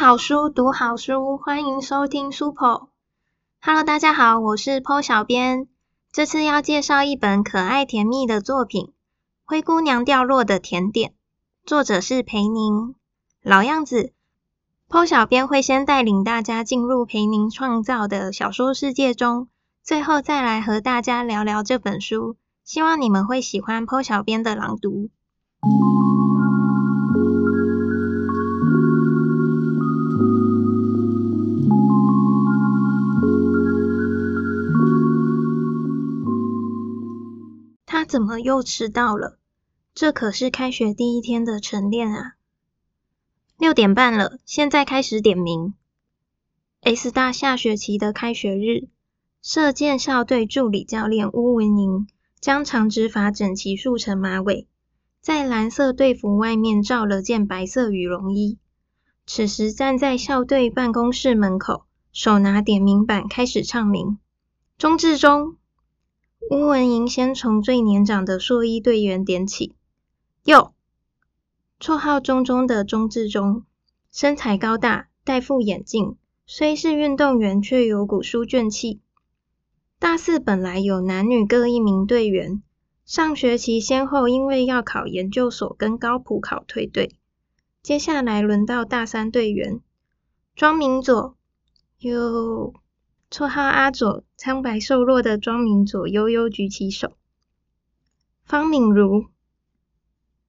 [0.00, 2.82] 好书，读好书，欢迎收听 Super。
[3.60, 5.66] Hello，大家好，我是 Po 小编。
[6.12, 8.84] 这次要介绍一本可爱甜蜜的作品
[9.44, 11.10] 《灰姑娘掉落的甜点》，
[11.64, 12.94] 作者是裴宁。
[13.42, 14.12] 老样子
[14.88, 19.48] ，Po 小编会先带领大家进入裴宁创造的小说世界中，
[19.82, 22.36] 最后再来和大家聊聊这本书。
[22.62, 25.08] 希望你们会喜欢 Po 小编的朗读。
[38.08, 39.38] 怎么又迟到了？
[39.94, 42.36] 这可是开学第一天的晨练啊！
[43.58, 45.74] 六点半了，现在开始点名。
[46.80, 48.88] S 大下学期的开学日，
[49.42, 52.06] 射箭校队助理教练巫文宁
[52.40, 54.66] 将长直发整齐束成马尾，
[55.20, 58.56] 在蓝色队服外面罩了件白色羽绒衣。
[59.26, 64.16] 此时站在校队办公室门口，手拿点名板开始唱名：
[64.78, 65.57] 钟志忠。
[66.50, 69.74] 巫文莹先从最年长的硕一队员点起，
[70.44, 70.72] 哟，
[71.78, 73.64] 绰号中中的钟志忠，
[74.10, 76.16] 身材高大，戴副眼镜，
[76.46, 79.00] 虽是运动员，却有股书卷气。
[79.98, 82.62] 大四本来有男女各一名队员，
[83.04, 87.18] 上学期先后因为要考研究所跟高普考退队，
[87.82, 89.80] 接下来轮到大三队员。
[90.54, 91.36] 庄明佐，
[91.98, 92.72] 哟。
[93.30, 97.12] 绰号阿左，苍白瘦弱的庄明佐悠悠举起手。
[98.42, 99.26] 方敏如，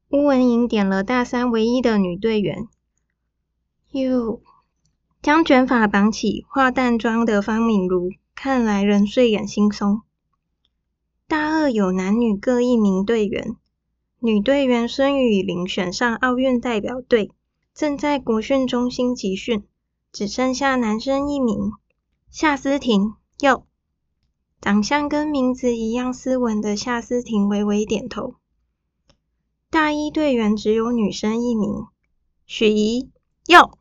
[0.07, 2.69] 乌文莹点了大三唯一的女队员。
[3.91, 4.41] 哟，
[5.21, 10.03] 将卷发绑起，化淡妆的方敏如，看来仍睡眼惺忪。
[11.27, 13.57] 大二有男女各一名队员，
[14.19, 17.31] 女队员孙雨玲选上奥运代表队，
[17.73, 19.65] 正在国训中心集训，
[20.13, 21.73] 只剩下男生一名。
[22.31, 23.65] 夏思婷，哟，
[24.61, 28.35] 长相跟名字一样斯文的夏思婷微微点头。
[29.71, 31.87] 大一队员只有女生一名，
[32.45, 33.09] 许怡，
[33.47, 33.71] 哟，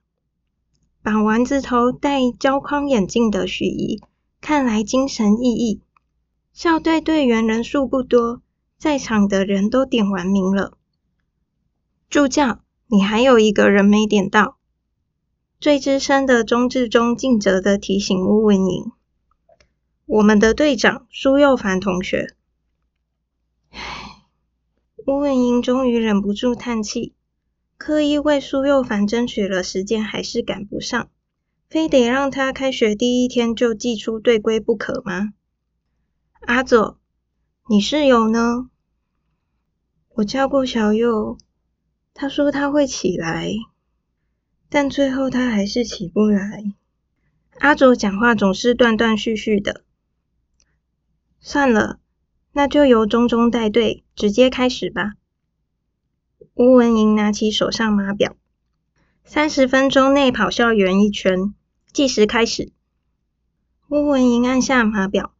[1.02, 4.02] 绑丸子头、戴胶框眼镜的许怡，
[4.40, 5.80] 看来精神奕奕。
[6.54, 8.40] 校队队员人数不多，
[8.78, 10.76] 在场的人都点完名了。
[12.08, 14.57] 助教，你还有一个人没点到。
[15.60, 18.92] 最资深的钟志忠尽责的提醒巫文莹
[20.06, 22.36] ：“我们的队长苏佑凡同学。”
[23.70, 24.22] 唉，
[25.04, 27.12] 巫文英终于忍不住叹气，
[27.76, 31.08] 刻意为苏佑凡争取了时间，还是赶不上，
[31.68, 35.32] 非得让他开学第一天就寄出队规不可吗？
[36.42, 37.00] 阿佐，
[37.68, 38.70] 你室友呢？
[40.10, 41.36] 我叫过小佑，
[42.14, 43.52] 他说他会起来。
[44.70, 46.64] 但最后他还是起不来。
[47.58, 49.82] 阿卓讲话总是断断续续的。
[51.40, 51.98] 算了，
[52.52, 55.12] 那就由中中带队，直接开始吧。
[56.54, 58.36] 吴文莹拿起手上码表，
[59.24, 61.54] 三十分钟内跑校园一圈，
[61.92, 62.70] 计时开始。
[63.88, 65.32] 吴文莹按下码表，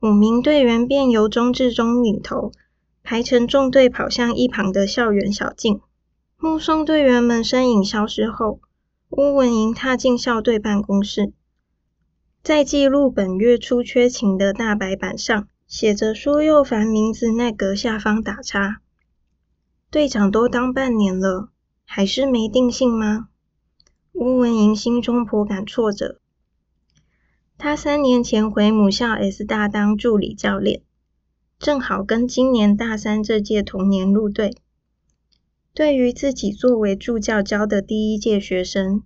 [0.00, 2.52] 五名队员便由中至中领头，
[3.02, 5.80] 排成纵队跑向一旁的校园小径。
[6.38, 8.60] 目送队员们身影消失后。
[9.10, 11.32] 巫文莹踏进校队办公室，
[12.42, 18.80] 在记录本月初缺勤的大白板上，写着苏又凡名字那格下方打叉。
[19.92, 21.50] 队长都当半年了，
[21.84, 23.28] 还是没定性吗？
[24.12, 26.18] 巫文莹心中颇感挫折。
[27.56, 30.82] 他三年前回母校 S 大当助理教练，
[31.60, 34.56] 正好跟今年大三这届同年入队。
[35.76, 39.02] 对于自己作为助教教的第一届学生，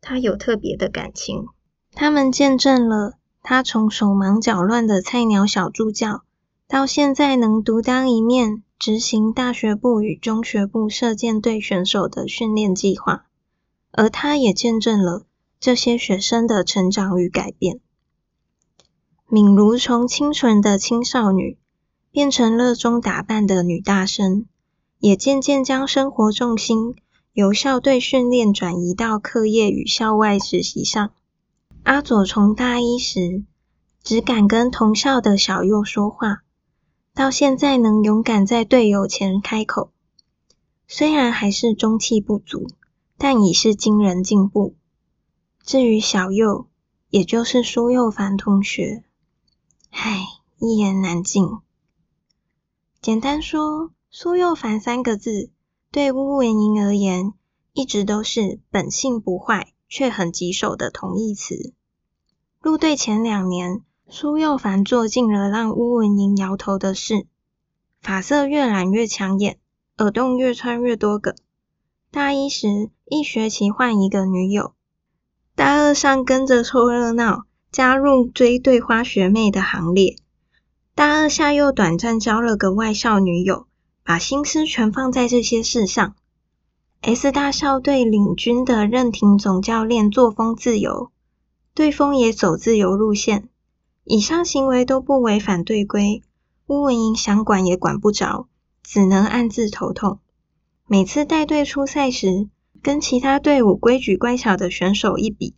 [0.00, 1.46] 他有特别的感情。
[1.92, 6.24] 他们见证了他从手忙脚乱的菜鸟小助教，
[6.66, 13.26] 到现在能独当一面执行大学部与中学部射箭队选手的训练计划，
[13.92, 15.24] 而他也见证了
[15.60, 17.78] 这些学生的成长与改变。
[19.28, 21.56] 敏如从清纯的青少女，
[22.10, 24.46] 变成热衷打扮的女大生。
[25.00, 26.96] 也渐渐将生活重心
[27.32, 31.12] 由校队训练转移到课业与校外实习上。
[31.84, 33.44] 阿佐从大一时
[34.02, 36.42] 只敢跟同校的小佑说话，
[37.14, 39.92] 到现在能勇敢在队友前开口，
[40.88, 42.66] 虽然还是中气不足，
[43.16, 44.74] 但已是惊人进步。
[45.62, 46.66] 至于小佑，
[47.10, 49.04] 也就是苏佑凡同学，
[49.90, 50.26] 唉，
[50.58, 51.46] 一言难尽。
[53.00, 53.92] 简单说。
[54.10, 55.50] 苏又凡三个字，
[55.92, 57.34] 对巫文莹而言，
[57.74, 61.74] 一直都是本性不坏，却很棘手的同义词。
[62.58, 67.26] 入队前两年，苏又凡做尽了让巫文莹摇头的事：
[68.00, 69.58] 发色越染越抢眼，
[69.98, 71.36] 耳洞越穿越多个。
[72.10, 74.72] 大一时，一学期换一个女友；
[75.54, 80.16] 大二上跟着凑热闹，加入追对花学妹的行列；
[80.94, 83.67] 大二下又短暂交了个外校女友，
[84.08, 86.14] 把心思全放在这些事上。
[87.02, 91.10] S 大校队领军的任廷总教练作风自由，
[91.74, 93.50] 队风也走自由路线。
[94.04, 96.22] 以上行为都不违反队规，
[96.68, 98.48] 乌文莹想管也管不着，
[98.82, 100.20] 只能暗自头痛。
[100.86, 102.48] 每次带队出赛时，
[102.82, 105.54] 跟其他队伍规矩乖巧的选手一比，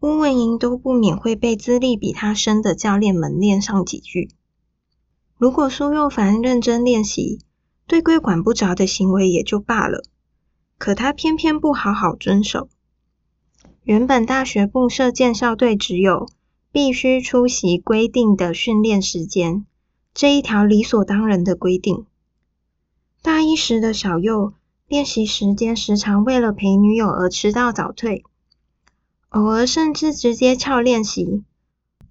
[0.00, 4.28] 乌文莹都不免会被资历比他深的教练们练上几句。
[5.38, 7.38] 如果苏又凡认真练习，
[7.90, 10.04] 对规管不着的行为也就罢了。
[10.78, 12.68] 可他偏偏不好好遵守。
[13.82, 16.28] 原本大学部设建校队只有
[16.70, 19.66] 必须出席规定的训练时间
[20.14, 22.06] 这一条理所当然的规定。
[23.22, 24.52] 大一时的小右
[24.86, 28.22] 练习时间时常为了陪女友而迟到早退，
[29.30, 31.42] 偶尔甚至直接翘练习。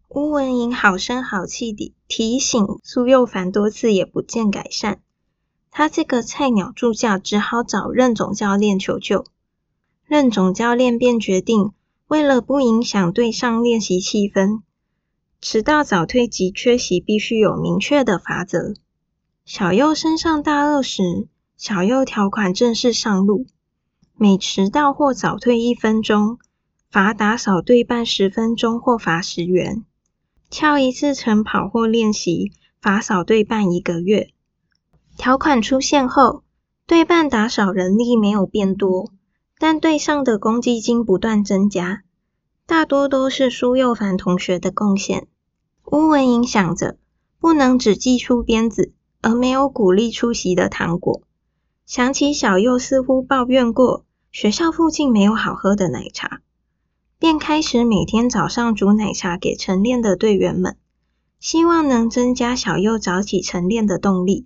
[0.09, 4.99] 乌文莹好声好气地提醒苏佑凡多次，也不见改善。
[5.79, 9.23] 他这个菜鸟助教只好找任总教练求救，
[10.05, 11.71] 任总教练便决定，
[12.09, 14.59] 为了不影响队上练习气氛，
[15.39, 18.73] 迟到早退及缺席必须有明确的罚则。
[19.45, 23.45] 小右升上大二时，小右条款正式上路，
[24.17, 26.39] 每迟到或早退一分钟，
[26.91, 29.85] 罚打扫队办十分钟或罚十元；
[30.51, 32.51] 翘一次晨跑或练习，
[32.81, 34.33] 罚扫队办一个月。
[35.19, 36.43] 条款出现后，
[36.87, 39.11] 对半打扫人力没有变多，
[39.59, 42.03] 但队上的公积金不断增加，
[42.65, 45.27] 大多都是苏佑凡同学的贡献。
[45.91, 46.95] 乌文英想着，
[47.37, 51.21] 不能只寄出鞭子，而没有鼓励出席的糖果。
[51.85, 56.39] 想起小右似乎抱怨过学校附近没有好喝的奶茶，
[57.19, 60.77] 便开始每天早上煮奶茶给晨练的队员们，
[61.41, 64.45] 希望能增加小右早起晨练的动力。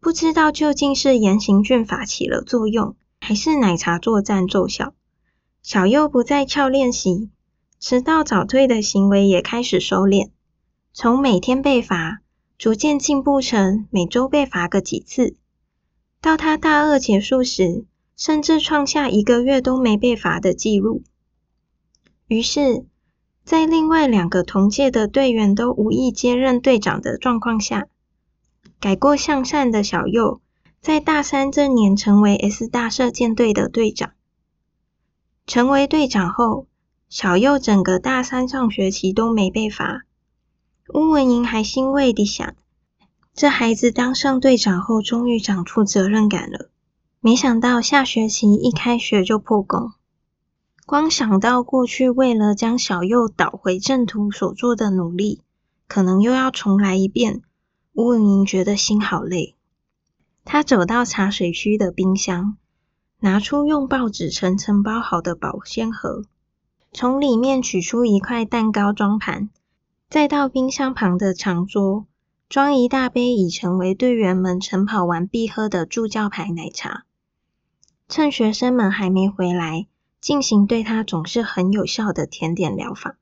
[0.00, 4.94] 不知道究竟是严刑峻法起了作用，还是奶茶作战奏效。
[5.62, 7.28] 小右不再翘练习，
[7.78, 10.30] 迟到早退的行为也开始收敛。
[10.94, 12.22] 从每天被罚，
[12.56, 15.36] 逐渐进步成每周被罚个几次。
[16.22, 17.84] 到他大二结束时，
[18.16, 21.02] 甚至创下一个月都没被罚的记录。
[22.26, 22.86] 于是，
[23.44, 27.86] 在另外两个同届的队员都无意接任队长的状况下，
[28.80, 30.40] 改过向善的小右，
[30.80, 34.12] 在大三这年成为 S 大射箭队的队长。
[35.46, 36.66] 成为队长后，
[37.10, 40.06] 小右整个大三上学期都没被罚。
[40.94, 42.54] 乌文莹还欣慰地想：
[43.34, 46.70] 这孩子当上队长后，终于长出责任感了。
[47.20, 49.92] 没想到下学期一开学就破功。
[50.86, 55.42] 光想到过去为了将小右导回正途所做的努力，
[55.86, 57.42] 可能又要重来一遍。
[57.92, 59.56] 吴文莹觉得心好累，
[60.44, 62.56] 他走到茶水区的冰箱，
[63.18, 66.24] 拿出用报纸层层包好的保鲜盒，
[66.92, 69.50] 从里面取出一块蛋糕装盘，
[70.08, 72.06] 再到冰箱旁的长桌，
[72.48, 77.04] 装一大杯已成为队员们晨跑完必喝的助教牌奶茶，
[78.08, 79.88] 趁学生们还没回来，
[80.20, 83.18] 进行对他总是很有效的甜点疗法。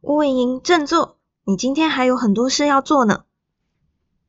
[0.00, 1.18] 吴文莹振作！
[1.46, 3.23] 你今天还有很多事要做呢。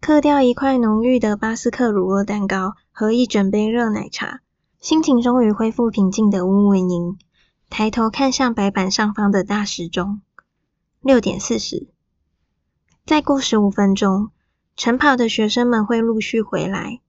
[0.02, 4.42] 刻掉一块浓郁的巴斯克乳酪蛋糕和一整杯热奶茶，
[4.80, 7.18] 心情终于恢复平静的乌文莹
[7.70, 10.22] 抬头看向白板上方的大时钟，
[11.02, 11.88] 六点四十。
[13.06, 14.30] 再过十五分钟，
[14.76, 17.02] 晨跑的学生们会陆续回来。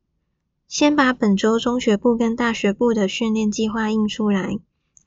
[0.67, 4.59] 先把本周中学部跟大学部的训练计划印出来，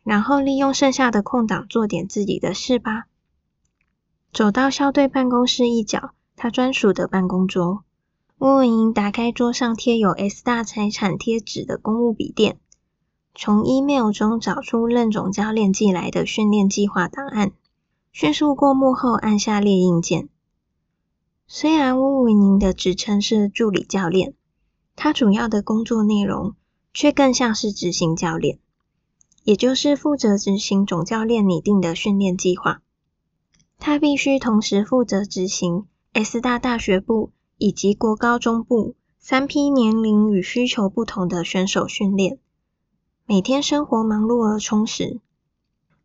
[0.03, 3.05] 然后利用剩下的空档做点自己的事吧。
[4.31, 7.83] 走到校队办公室一角，他专属的办公桌。
[8.37, 12.57] 吴文莹打开桌上贴有 S 大财产贴纸的公务笔电，
[13.35, 17.51] 从 email 中找出任总教练寄来的训练计划档案，
[18.13, 20.29] 迅速过目后按下列印键。
[21.45, 24.33] 虽然吴文莹的职称是助理教练，
[24.95, 26.55] 他主要的工作内容
[26.93, 28.59] 却更像是执行教练，
[29.43, 32.81] 也就是负责执行总教练拟定的训练计划。
[33.77, 35.85] 他必须同时负责执行
[36.21, 42.39] S 大大学部以及国高中部三批年龄与需求不同的选手训练，
[43.25, 45.21] 每天生活忙碌而充实。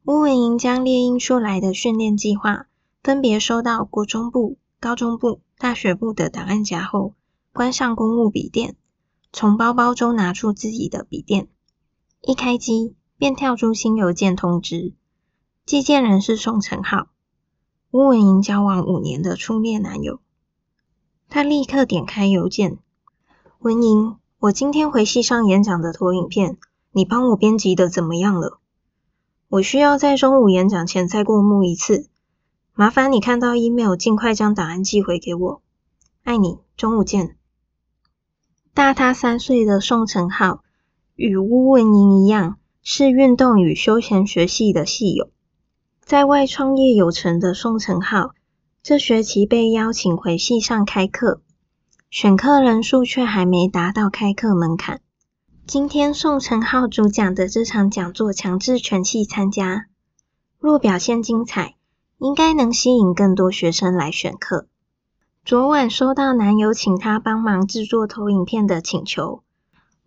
[0.04, 2.66] 乌文莹将猎鹰出来的训练计划
[3.02, 7.14] 分别收到国中部、高中部、大学部的档案夹后，
[7.52, 8.76] 关上公务笔电，
[9.32, 11.48] 从包包中拿出自己的笔电，
[12.22, 14.92] 一开机便跳出新邮件通知，
[15.66, 17.08] 寄件人是宋成浩，
[17.94, 20.18] 乌文莹交往五年的初恋男友。
[21.28, 22.78] 他立刻点开邮件，
[23.60, 26.58] 文莹，我今天回系上演讲的投影片，
[26.90, 28.58] 你帮我编辑的怎么样了？
[29.46, 32.08] 我需要在中午演讲前再过目一次，
[32.74, 35.62] 麻烦你看到 email 尽快将档案寄回给我。
[36.24, 37.36] 爱你，中午见。
[38.74, 40.64] 大他三岁的宋承浩
[41.14, 45.30] 与乌文莹一样，是运动与休闲学系的系友，
[46.04, 48.34] 在外创业有成的宋成浩，
[48.82, 51.40] 这学期被邀请回系上开课，
[52.10, 55.00] 选课人数却还没达到开课门槛。
[55.66, 59.86] 今天宋成浩主讲的这场讲座强制全系参加，
[60.58, 61.74] 若表现精彩，
[62.18, 64.66] 应该能吸引更多学生来选课。
[65.42, 69.42] 昨晚收到男友请他帮忙制作投影片的请求，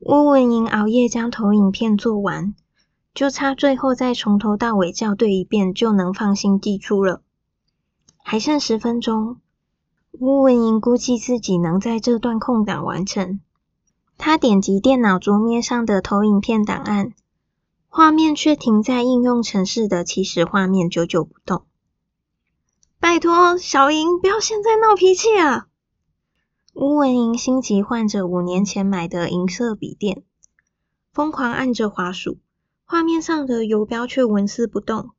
[0.02, 2.54] 乌文莹熬夜将投影片做完，
[3.18, 7.24] 就差最后再从头到尾校对一遍，就能放心寄出了。
[8.20, 9.38] 还剩十分钟，
[10.20, 13.40] 乌文莹估计自己能在这段空档完成。
[14.20, 17.16] 他点击电脑桌面上的投影片档案，
[17.90, 21.64] 画面却停在应用程式的起始画面，久久不动。
[23.00, 25.66] 拜托，小莹，不要现在闹脾气啊！
[26.76, 30.22] 吴文莹心急换着五年前买的银色笔电，
[31.12, 32.38] 疯狂按着滑鼠，
[32.90, 35.10] 画面上的游标却纹丝不动。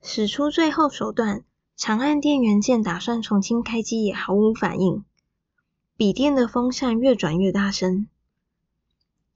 [0.00, 1.44] 使出最后手段，
[1.76, 5.04] 长按电源键，打算重新开机，也毫无反应。
[5.98, 8.08] 笔电的风扇越转越大声，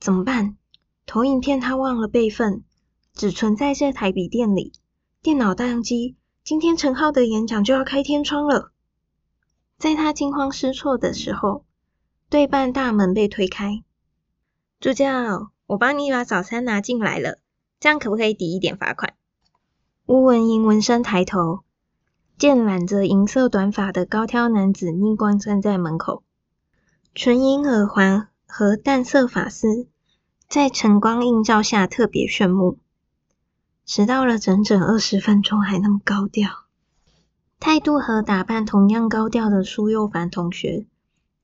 [0.01, 0.57] 怎么办？
[1.05, 2.65] 投影片他忘了备份，
[3.13, 4.73] 只存在这台笔电里。
[5.21, 8.73] 电脑宕机，今天陈浩的演讲就要开天窗了。
[9.77, 11.67] 在他惊慌失措的时候，
[12.31, 13.85] 对半大门被推开。
[14.81, 17.37] 助教，我帮你把早餐拿进来了，
[17.79, 19.13] 这样可不可以抵一点罚款？
[20.07, 21.61] 乌文英闻声抬头，
[22.39, 26.23] 见染着银色短发的高挑男子逆光站在门口。
[27.15, 29.87] 纯银耳环和淡色发丝，
[30.49, 32.79] 在晨光映照下特别炫目。
[33.85, 36.51] 迟到了整整二十分钟，还那么高调，
[37.61, 40.87] 态度和打扮同样高调的苏佑凡同学，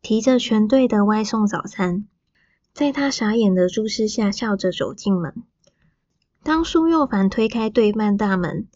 [0.00, 2.06] 提着全队的外送早餐，
[2.74, 5.44] 在他傻眼的注视下，笑着走进门。
[6.42, 8.66] 当苏又凡推开对面大门，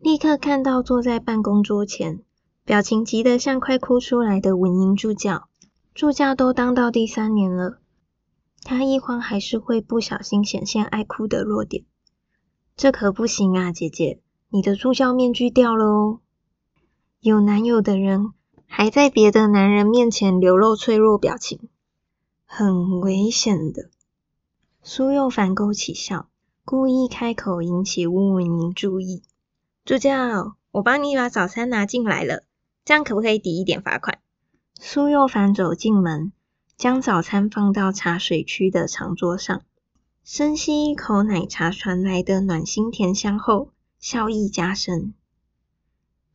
[0.00, 2.20] 立刻看到坐在办公桌前，
[2.64, 5.46] 表情急得像快哭出来的文英助教。
[5.94, 7.78] 助教都当到第三年了，
[8.64, 11.84] 他一慌还是会不小心显现爱哭的弱点，
[12.76, 16.18] 这可不行啊，姐姐，你的助教面具掉了哦。
[17.20, 18.32] 有男友的人
[18.66, 21.68] 还在别的男人面前流露脆弱表情，
[22.56, 23.90] 很危险的。
[24.80, 26.28] 苏又凡勾起笑，
[26.64, 29.24] 故意开口引起乌文莹注意。
[29.84, 32.44] 助教，我帮你把早餐拿进来了，
[32.84, 34.20] 这样可不可以抵一点罚款？
[34.78, 36.30] 苏又凡走进门，
[36.76, 39.62] 将早餐放到茶水区的长桌上，
[40.22, 45.12] 深吸一口奶茶传来的暖心甜香后，笑意加深。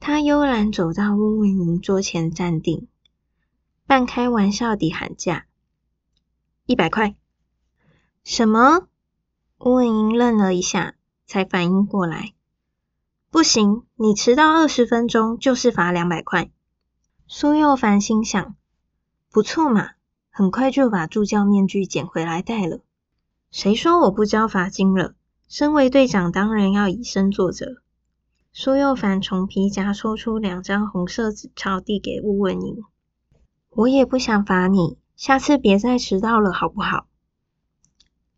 [0.01, 2.89] 他悠然走到乌文莹桌前站定，
[3.87, 5.45] 半开玩笑地喊价
[6.69, 7.15] ：“一百块。”
[8.23, 8.87] 什么？
[9.57, 10.93] 乌文莹愣了一下，
[11.25, 12.33] 才反应过来
[13.31, 16.51] ：“不行，你迟到二十分钟就是罚两百块。”
[17.27, 18.55] 苏又凡心想：
[19.31, 19.93] 不错嘛，
[20.29, 22.81] 很快就把助教面具捡回来戴了。
[23.49, 25.15] 谁说我不交罚金了？
[25.47, 27.81] 身为队长，当然要以身作则。
[28.53, 32.83] 苏又凡从皮夹抽出两张红色纸钞，递给吴文英
[33.73, 37.05] ：“我也不想罚你，下次别再迟到了，好不好？”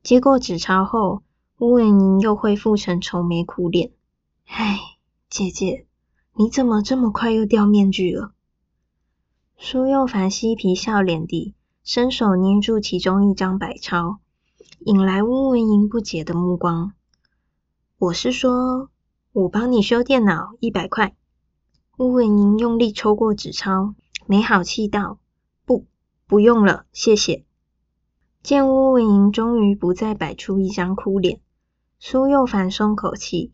[0.02, 1.22] 接过纸钞后，
[1.60, 3.92] 乌文莹又恢复成愁眉苦脸
[4.50, 4.80] ：“唉，
[5.30, 5.86] 姐姐，
[6.34, 8.32] 你怎么这么快又掉面具了？”
[9.60, 14.18] 苏又凡嬉皮笑脸地伸手捏住其中一张百钞，
[14.80, 16.94] 引来乌文莹不解的目光。
[18.00, 18.90] 我是说，
[19.34, 21.16] 我帮你修电脑，一百块。
[22.00, 23.94] 乌文莹用力抽过纸钞，
[24.26, 25.20] 没好气道
[26.32, 27.44] ：“不，用了，谢谢。”
[28.42, 31.42] 见乌文莹终于不再摆出一张哭脸，
[32.00, 33.52] 苏又凡松口气，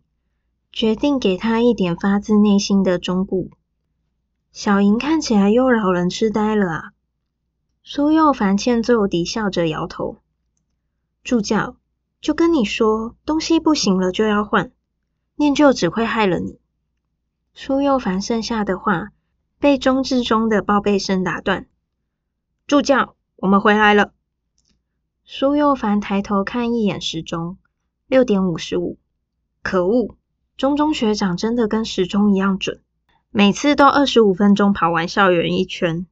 [0.72, 3.50] 决定给他一点发自内心的忠告。
[4.52, 6.84] 小莹看起来又老人痴呆了啊！
[7.82, 10.18] 苏又凡欠揍地笑着摇头。
[11.24, 11.78] 助教，
[12.22, 14.72] 就跟你说，东西不行了就要换，
[15.36, 16.60] 念旧只会害了你。
[17.56, 19.10] 苏又凡剩下的话
[19.58, 21.66] 被钟志忠的报备声打断。
[22.68, 24.12] 助教，我们回来了。
[25.24, 27.58] 苏又凡抬头看一眼时钟，
[28.08, 29.00] 六点五十五。
[29.64, 30.18] 可恶，
[30.58, 32.82] 钟中学长真的跟时钟一样准，
[33.32, 36.08] 每次都二十五分钟跑完校园一圈，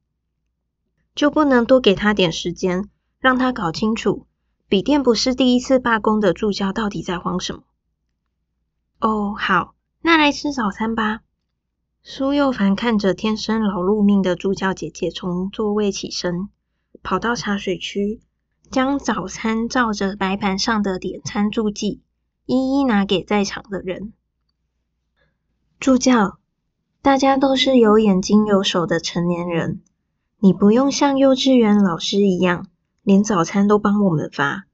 [1.13, 4.25] 就不能多给他点时间，让他搞清楚
[4.69, 7.63] 笔电不是第一次罢工的助教到底在慌什么？
[9.01, 11.19] 哦，好，那来吃早餐吧。
[12.07, 16.49] 苏又凡看着天生劳碌命的助教姐姐从座位起身，
[17.01, 18.21] 跑到茶水区，
[18.69, 22.03] 将早餐照着白板上的点餐注记，
[22.45, 24.13] 一一拿给在场的人。
[25.79, 26.37] 助教，
[27.01, 29.81] 大家都是有眼睛有手的成年人，
[30.37, 32.67] 你不用像幼稚园老师一样，
[33.01, 34.67] 连早餐都帮我们发。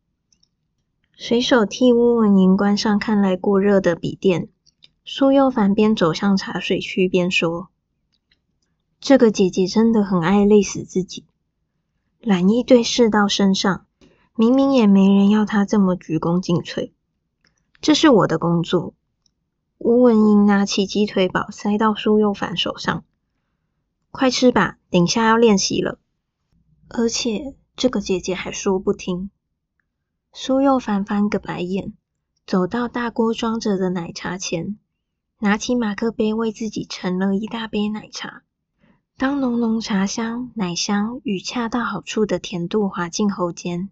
[1.15, 4.49] 随手替乌文莹关上看来过热的笔电。
[5.13, 7.67] 苏又凡边走向茶水区边说
[9.01, 11.25] ：“这个姐姐真的很爱累死自己，
[12.21, 13.85] 懒一堆事到身上，
[14.37, 16.93] 明明也没人要她这么鞠躬尽瘁。
[17.81, 18.93] 这是我的工作。”
[19.79, 23.03] 吴文英拿起鸡腿堡塞到苏又凡手上
[24.11, 25.99] ：“快吃吧，等下要练习了。”
[26.87, 29.29] 而且这个姐姐还说不听。
[30.31, 31.91] 苏又凡翻个白眼，
[32.47, 34.77] 走到大锅装着的奶茶前。
[35.43, 38.43] 拿起马克杯，为自己盛了一大杯奶茶。
[39.17, 43.89] 当浓浓茶香、奶香与恰到好处的甜度滑进喉间，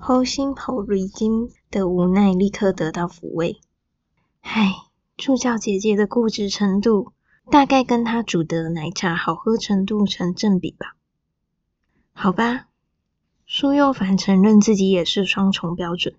[0.00, 3.60] 齁心口瑞金的无奈立刻得到抚慰。
[4.42, 4.76] 唉，
[5.16, 7.10] 助教姐姐的固执程度，
[7.50, 10.94] 大概跟她煮的奶茶好喝程度成正比吧。
[12.12, 12.68] 好吧，
[13.44, 16.14] 苏又凡承认自己也是双重标准，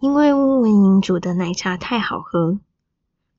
[0.00, 2.58] 因为乌文莹煮的奶茶太好喝。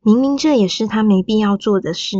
[0.08, 2.16] 明明这也是他没必要做的事，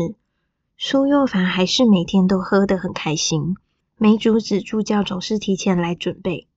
[0.78, 3.56] 苏又凡还是每天都喝得很开心。
[3.96, 6.48] 没阻止助教总是提前来准备。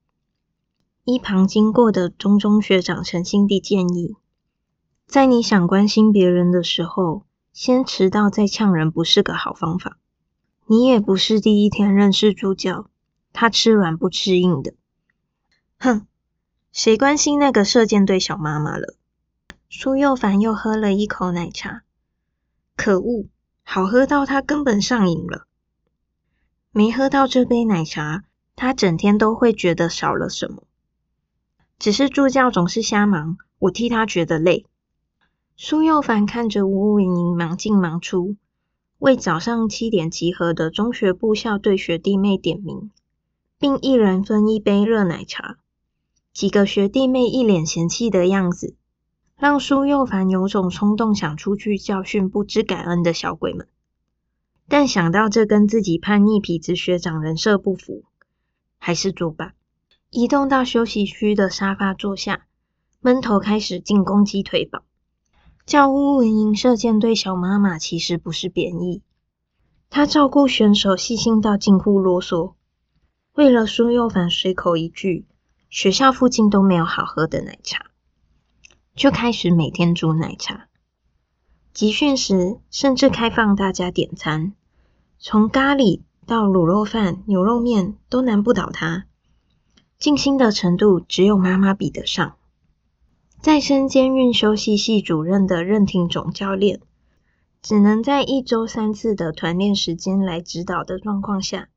[1.04, 4.16] 一旁经过的中中学长诚心地建议，
[5.06, 9.98] 在你想关心别人的时候，先迟到再呛人不是个好方法。
[10.66, 12.86] 你也不是第一天认识助教，
[13.32, 14.74] 他吃软不吃硬的。
[15.78, 16.08] 哼，
[16.72, 18.96] 谁关心那个射箭队小妈妈了？
[19.72, 21.83] 苏又凡又喝了一口奶茶，
[22.74, 23.26] 可恶，
[23.62, 25.46] 好喝到他根本上瘾了。
[26.72, 28.24] 没喝到这杯奶茶，
[28.56, 30.64] 他整天都会觉得少了什么。
[31.78, 34.66] 只是助教总是瞎忙，我替他觉得累。
[35.56, 38.35] 苏又凡看着吴文莹忙进忙出，
[38.98, 42.90] 为早上七点集合的中学部校队学弟妹点名，
[43.56, 45.59] 并一人分一杯热奶茶。
[46.33, 48.74] 几个学弟妹一脸嫌弃的样子。
[49.40, 53.66] 让苏又凡有种冲动想出去教训不知感恩的小鬼们，
[54.68, 58.05] 但想到这跟自己叛逆痞子学长人设不符，
[58.79, 59.55] 还是作罢。
[60.11, 62.48] 移动到休息区的沙发坐下，
[63.00, 64.83] 闷头开始进攻鸡腿堡。
[65.64, 69.00] 叫乌文营射箭队小妈妈其实不是贬义，
[69.88, 72.53] 她照顾选手细心到近乎啰嗦。
[73.33, 75.24] 为了苏又凡随口一句，
[75.70, 77.87] 学校附近都没有好喝的奶茶。
[79.00, 80.68] 就开始每天煮奶茶，
[81.72, 84.52] 集训时甚至开放大家点餐，
[85.18, 89.06] 从咖喱到卤肉饭、牛肉面都难不倒他。
[89.98, 92.36] 尽心的程度只有妈妈比得上。
[93.40, 96.82] 在身兼运休息系主任的任庭总教练，
[97.62, 101.70] 只能在一周三次的团练时间来指导的状况下，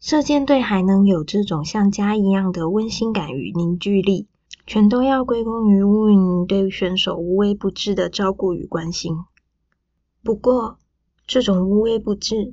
[0.00, 4.28] 射箭队还能有这种像家一样的温馨感与凝聚力。
[4.66, 9.14] 全都要归功于乌云对选手无微不至的照顾与关心。
[10.24, 10.78] 不过，
[11.24, 12.52] 这种无微不至，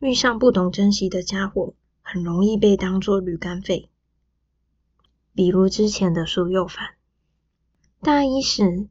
[0.00, 3.88] 遇上不懂珍惜的家伙，很容易被当作驴肝肺。
[5.32, 6.94] 比如之前的苏佑凡，
[8.00, 8.88] 大一时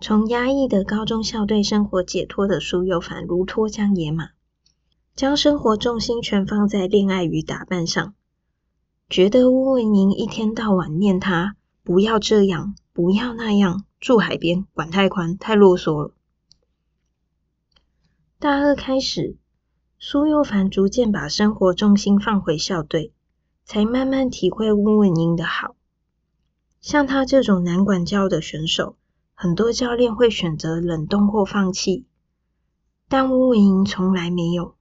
[0.00, 4.30] 从压抑的高中校队生活解脱的苏佑凡，如脱缰野马，
[5.16, 8.14] 将生活重心全放在恋爱与打扮上，
[9.10, 11.56] 觉得乌文莹一天到晚念他。
[11.88, 13.86] 不要这样，不要那样。
[13.98, 16.12] 住海边，管太宽，太啰嗦了。
[18.38, 19.38] 大二开始，
[19.98, 23.14] 苏佑凡逐渐把生活重心放回校队，
[23.64, 25.76] 才慢慢体会乌文英的好。
[26.82, 28.96] 像他这种难管教的选手，
[29.32, 32.04] 很多教练会选择冷冻或放弃，
[33.08, 34.74] 但乌文英从来没有。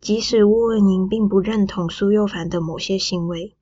[0.00, 3.54] 即使乌文英并不认同苏佑凡的某些行为。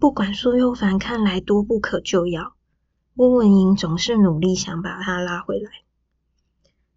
[0.00, 2.54] 不管苏又凡看来多不可救药，
[3.16, 5.70] 温文莹总是努力想把他拉回来，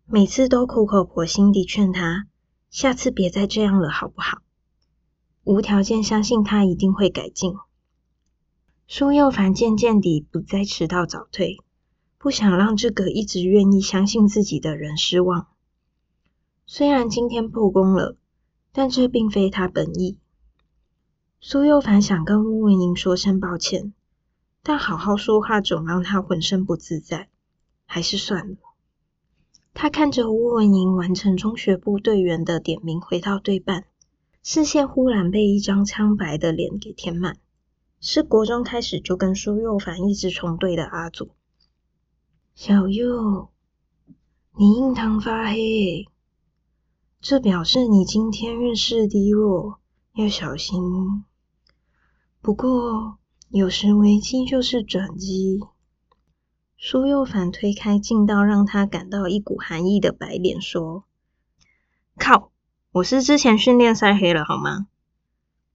[0.06, 2.28] 每次都苦口婆心地劝他，
[2.70, 4.38] 下次别再这样了，好不好？
[5.44, 7.54] 无条件相信他一定会改进。
[8.88, 11.58] 苏又凡渐渐地不再迟到早退，
[12.18, 15.48] 不想让这个一直愿意相信自己的人失望。
[16.66, 18.16] 虽然今天破功了，
[18.72, 20.20] 但这并非他本意。
[21.46, 23.94] 苏幼凡想跟乌文莹说声抱歉，
[24.62, 27.28] 但好好说话总让他浑身不自在，
[27.86, 28.56] 还是算了。
[29.74, 33.84] 他看着乌文莹完成中学部队员的点名，回到队办，
[34.42, 37.38] 视线忽然被一张苍白的脸给填满，
[38.00, 41.32] 是国中开始就跟苏幼凡一直重对的阿祖。
[42.56, 43.50] 小佑，
[44.58, 46.08] 你印堂发黑，
[47.20, 49.80] 这表示你今天运势低落，
[50.14, 51.26] 要小心。
[52.44, 55.62] 不过，有时危机就是转机。
[56.78, 61.06] 苏幼凡推开近到让他感到一股寒意的白脸，说
[62.20, 62.52] ：“靠，
[62.92, 64.88] 我是之前训练晒黑了好吗？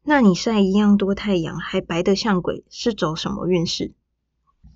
[0.03, 3.95] 那你晒一样多太阳，还白得像鬼，是走什么运势？”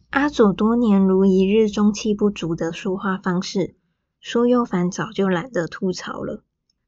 [0.09, 3.76] 阿佐多年如一日中气不足的说话方式，
[4.18, 6.42] 苏幼凡早就懒得吐槽了，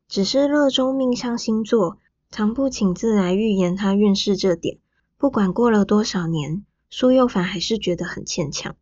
[0.09, 1.99] 只是热衷命相星座，
[2.31, 4.79] 常不请自来预言他运势这点。
[5.17, 8.77] 不管过了多少年，苏幼凡还是觉得很牵强。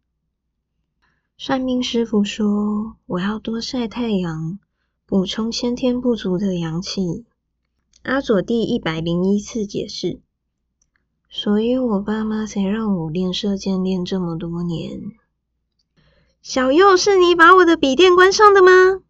[1.38, 4.58] 算命师傅说：“我要多晒太阳，
[5.06, 7.24] 补充先天不足的阳气。”
[8.02, 10.20] 阿佐第一百零一次解释
[11.30, 15.00] ：“所以我爸妈才让我练射箭练这么多年。”
[16.42, 19.02] 小右，是你把我的笔电关上的吗？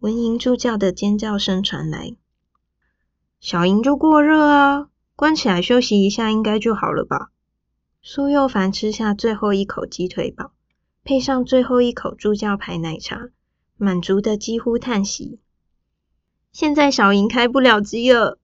[0.00, 2.16] 文莹助教的尖叫声传来。
[3.40, 4.88] 小莹就过热啊。
[5.18, 7.32] 关起来休息一下，应该就好了吧？
[8.00, 10.52] 苏又凡吃下最后一口鸡腿堡，
[11.02, 13.30] 配上最后一口助教牌奶茶，
[13.76, 15.40] 满足的几乎叹息。
[16.52, 18.38] 现在小莹开不了机了，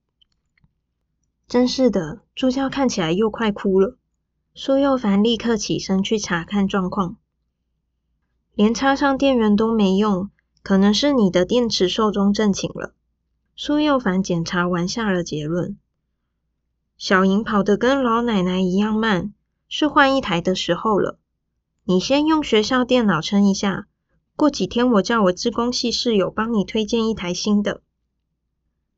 [1.46, 3.96] 真是的，助教看起来又快哭了。
[4.52, 7.18] 苏又凡立刻起身去查看状况，
[8.56, 10.28] 连插上电源都没用，
[10.64, 12.92] 可能是你的电池寿终正寝了。
[13.54, 15.78] 苏又凡检查完下了结论。
[16.96, 19.34] 小莹跑得跟老奶奶一样慢，
[19.68, 21.18] 是换一台的时候了。
[21.84, 23.86] 你先用学校电脑撑一下，
[24.36, 27.82] 过几天我叫我自工系室友帮你推荐一台新的。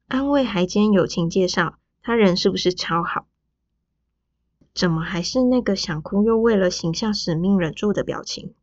[0.07, 3.27] 安慰还兼友情介绍，他人是不是超好？
[4.73, 8.55] 怎么还是那个想哭又为了形象使命忍住的表情？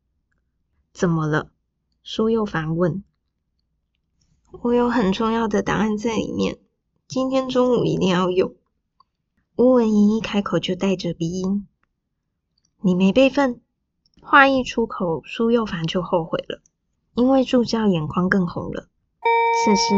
[0.94, 1.50] 怎么了？
[2.04, 3.04] 苏又凡问。
[4.62, 6.60] 我有很重要的答案在里面，
[7.08, 8.54] 今天中午一定要用。
[9.58, 11.68] 乌文莹一开口就带着鼻音，
[12.82, 13.62] 你没备份。
[14.20, 16.60] 话一出口，苏幼凡就后悔了，
[17.14, 18.88] 因为助教眼眶更红了。
[19.64, 19.94] 此时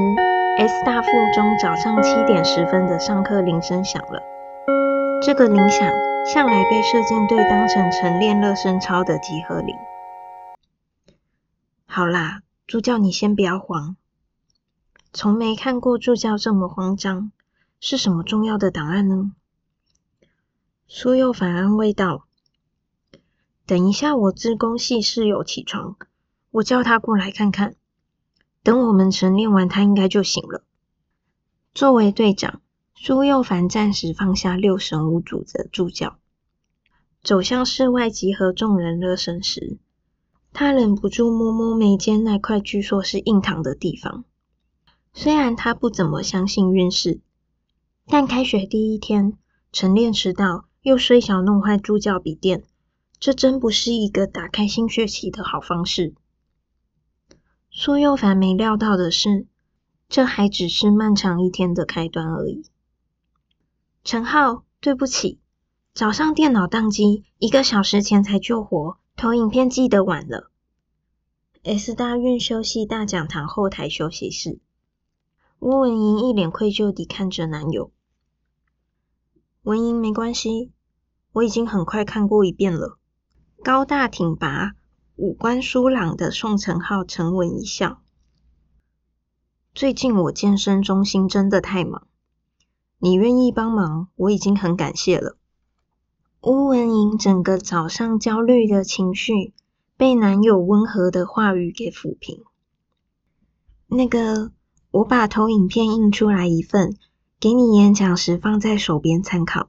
[0.57, 4.21] ，S 大附中早上七点十分的上课铃声响了。
[5.21, 5.89] 这个铃响
[6.25, 9.73] 向来被射箭队当成晨练热身操的集合铃。
[11.85, 13.95] 好啦，助教你先不要慌，
[15.13, 17.31] 从没看过助教这么慌张。
[17.79, 19.31] 是什么重要的档案呢？
[20.87, 22.27] 苏又凡安慰道
[23.65, 25.97] ：“等一下，我自工系室友起床，
[26.51, 27.75] 我叫他过来看看。
[28.61, 30.63] 等我们晨练完，他应该就醒了。”
[31.73, 32.61] 作为队长，
[32.93, 36.19] 苏又凡暂时放下六神无主的助教，
[37.23, 39.79] 走向室外集合众人热身时，
[40.53, 44.23] 他忍不住摸摸眉间那块据说是硬糖的地方。
[45.13, 47.19] 虽然他不怎么相信运势，
[48.05, 49.37] 但开学第一天
[49.71, 50.65] 晨练迟到。
[50.85, 52.63] 又虽小弄坏助教笔电，
[53.19, 56.13] 这真不是一个打开新学期的好方式。
[57.71, 59.47] 苏又凡没料到的是，
[60.09, 62.65] 这还只是漫长一天的开端而已。
[64.03, 65.39] 陈浩，对不起，
[65.95, 70.51] 早上电脑宕机，一个小时前才救活，投影片记得晚了。
[71.63, 74.59] S 大运休息大讲堂后台休息室，
[75.57, 77.89] 吴文莹一脸愧疚地看着男友。
[79.63, 80.73] 文莹，没关系。
[81.35, 82.97] 我已经很快看过一遍了。
[83.61, 84.71] 高大挺拔、
[85.17, 87.99] 五官疏朗的宋承浩沉稳一笑。
[89.73, 92.07] 最近我健身中心真的太忙，
[92.99, 95.35] 你愿意帮忙，我已经很感谢了。
[96.39, 99.53] 乌文莹整个早上焦虑的情绪
[99.97, 102.45] 被男友温和的话语给抚平。
[103.87, 104.53] 那个，
[104.89, 106.95] 我把投影片印出来一份，
[107.41, 109.67] 给你演讲时放在手边参考。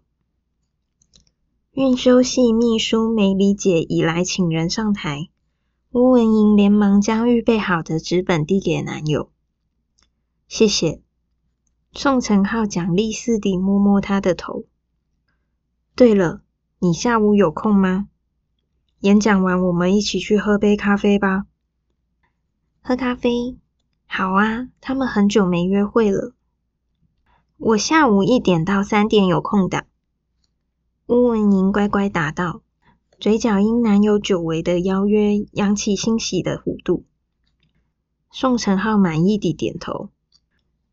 [1.77, 5.29] 运修系秘书梅里姐已来请人上台。
[5.91, 9.29] 吴文莹连忙将预备好的纸本递给男友，
[10.49, 11.03] 谢谢。
[11.93, 14.65] 宋承浩奖励似地摸摸他的头。
[15.95, 16.41] 对了，
[16.79, 18.09] 你下午有空吗？
[19.01, 21.45] 演讲完，我们一起去喝杯咖啡吧。
[22.81, 23.59] 喝咖啡？
[24.07, 26.33] 好啊，他们很久没约会了。
[27.59, 29.85] 我下午一点到三点有空的。
[31.09, 32.62] 吴文莹乖乖答道。
[33.21, 37.05] 嘴角因男友久违的邀约扬起欣喜的弧度，
[38.31, 40.11] 宋承浩满意地点头。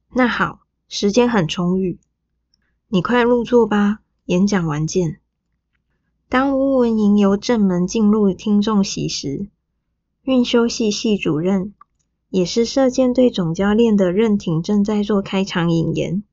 [0.09, 1.99] 那好，时间很充裕，
[2.87, 3.99] 你快入座吧。
[4.25, 5.19] 演讲完见。
[6.29, 9.49] 当乌文莹由正门进入听众席时，
[10.21, 11.73] 运修系系主任，
[12.29, 16.23] 也是射箭队总教练的任挺正在做开场引言。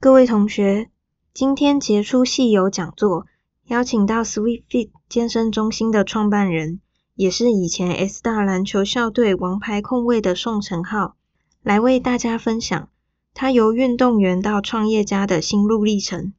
[0.00, 0.88] 各位同学，
[1.34, 3.26] 今天杰出系友讲座。
[3.66, 6.78] 邀请到 Sweet Fit 健身中心的创办人，
[7.16, 11.16] 也是以前 S 大篮球校队王牌控卫的宋承浩，
[11.64, 12.88] 来为大家分享
[13.32, 16.32] 他由运动员到创业家的心路历程。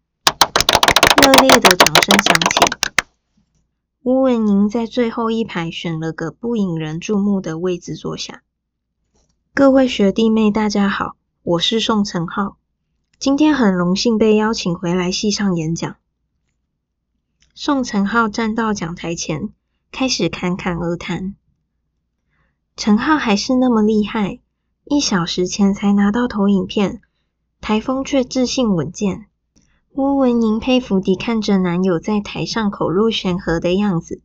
[1.22, 3.04] 热烈的掌声响起。
[4.02, 8.44] 吴文莹在最后一排选了个不引人注目的位置坐下。
[9.54, 12.56] 各位学弟妹，大家好，我是宋承浩，
[13.26, 15.96] 今天很荣幸被邀请回来系上演讲。
[17.56, 19.50] 宋承浩站到讲台前，
[19.92, 21.34] 开始侃侃而谈。
[22.76, 24.42] 陈浩还是那么厉害，
[24.84, 27.02] 一小时前才拿到投影片，
[27.62, 29.26] 台风却自信稳健。
[29.94, 34.22] 乌文莹佩服地看着男友在台上口若悬河的样子。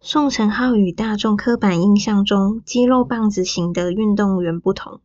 [0.00, 5.02] 宋承浩与大众刻板印象中肌肉棒子型的运动员不同，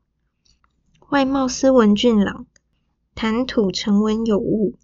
[1.16, 2.46] 外貌斯文俊朗，
[3.16, 4.76] 谈吐沉稳有物。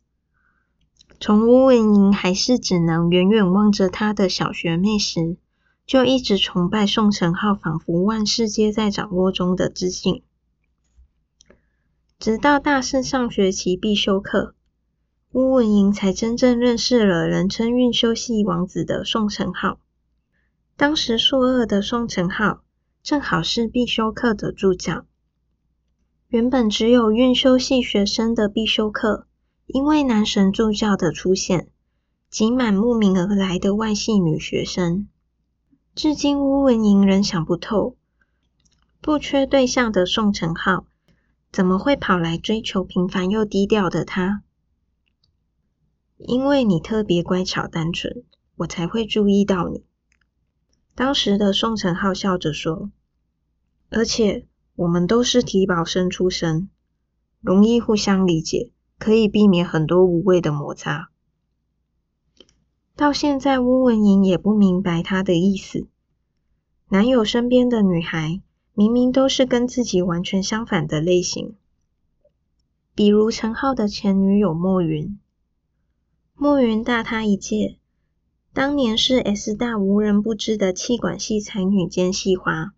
[1.20, 5.36] 从吴文莹还是只能远远望着她的小学妹时，
[5.86, 10.24] 就一直崇拜宋承浩，仿佛万事皆在掌握中的自信。
[12.18, 14.56] 直到大四上学期必修课，
[15.34, 19.80] 吴文莹才真正认识了人称运修系王子的宋承浩。
[20.78, 22.62] 当时硕二的宋承浩
[23.04, 25.06] 正好是必修课的助教。
[26.32, 29.28] 原本只有运修系学生的必修课。
[29.68, 31.70] 因为男神助教的出现，
[32.30, 35.08] 挤满慕名而来的外系女学生。
[35.94, 37.96] 至今，乌文莹仍想不透，
[39.02, 40.86] 不缺对象的宋承浩，
[41.52, 44.42] 怎么会跑来追求平凡又低调的他？
[46.18, 48.24] 因为你特别乖巧单纯，
[48.58, 49.84] 我才会注意到你。
[50.96, 52.90] 当时的宋承浩笑着说
[53.90, 54.48] ：“而且
[54.82, 56.70] 我们都是体保生出身，
[57.40, 61.10] 容易互相理解。”可以避免很多无谓的摩擦。
[62.96, 65.88] 到现在，乌文莹也不明白他的意思。
[66.90, 68.44] 男友身边的女孩，
[68.76, 71.56] 明明都是跟自己完全相反的类型。
[72.94, 75.18] 比如陈浩的前女友莫云，
[76.36, 77.78] 莫云大他一届，
[78.54, 82.76] 当年是 S 大无人不知的气管系才女兼系花，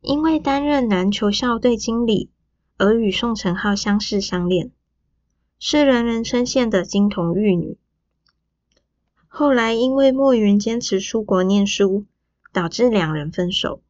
[0.00, 2.30] 因为担任篮球校队经理
[2.76, 4.70] 而与宋承浩相识相恋。
[5.58, 7.76] 是人人称羡的金童玉女。
[9.28, 12.06] 后来因为莫云坚持出国念书，
[12.52, 13.82] 导致两人分手。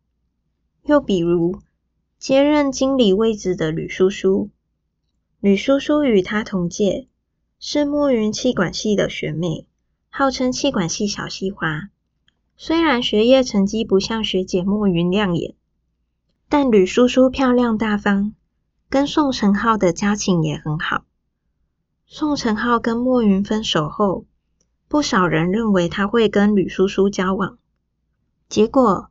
[0.83, 1.61] 又比如
[2.19, 4.51] 接任经理位置的吕叔叔，
[5.39, 7.07] 吕叔叔与他同届，
[7.61, 9.67] 是莫云气管系的学妹，
[10.09, 11.89] 号称气管系小西花。
[12.57, 15.55] 虽然学业成绩不像学姐莫云亮眼，
[16.53, 18.35] 但吕叔叔漂亮大方，
[18.89, 21.05] 跟宋承浩的交情也很好。
[22.09, 24.25] 宋承浩跟莫云分手后，
[24.89, 27.57] 不少人认为他会跟吕叔叔交往。
[28.49, 29.11] 结果，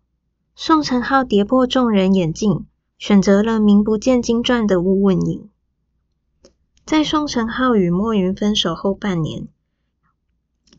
[0.54, 2.66] 宋承浩跌破众人眼镜，
[2.98, 5.50] 选择了名不见经传的乌文莹。
[6.86, 9.48] 在宋承浩与莫云分手后半年，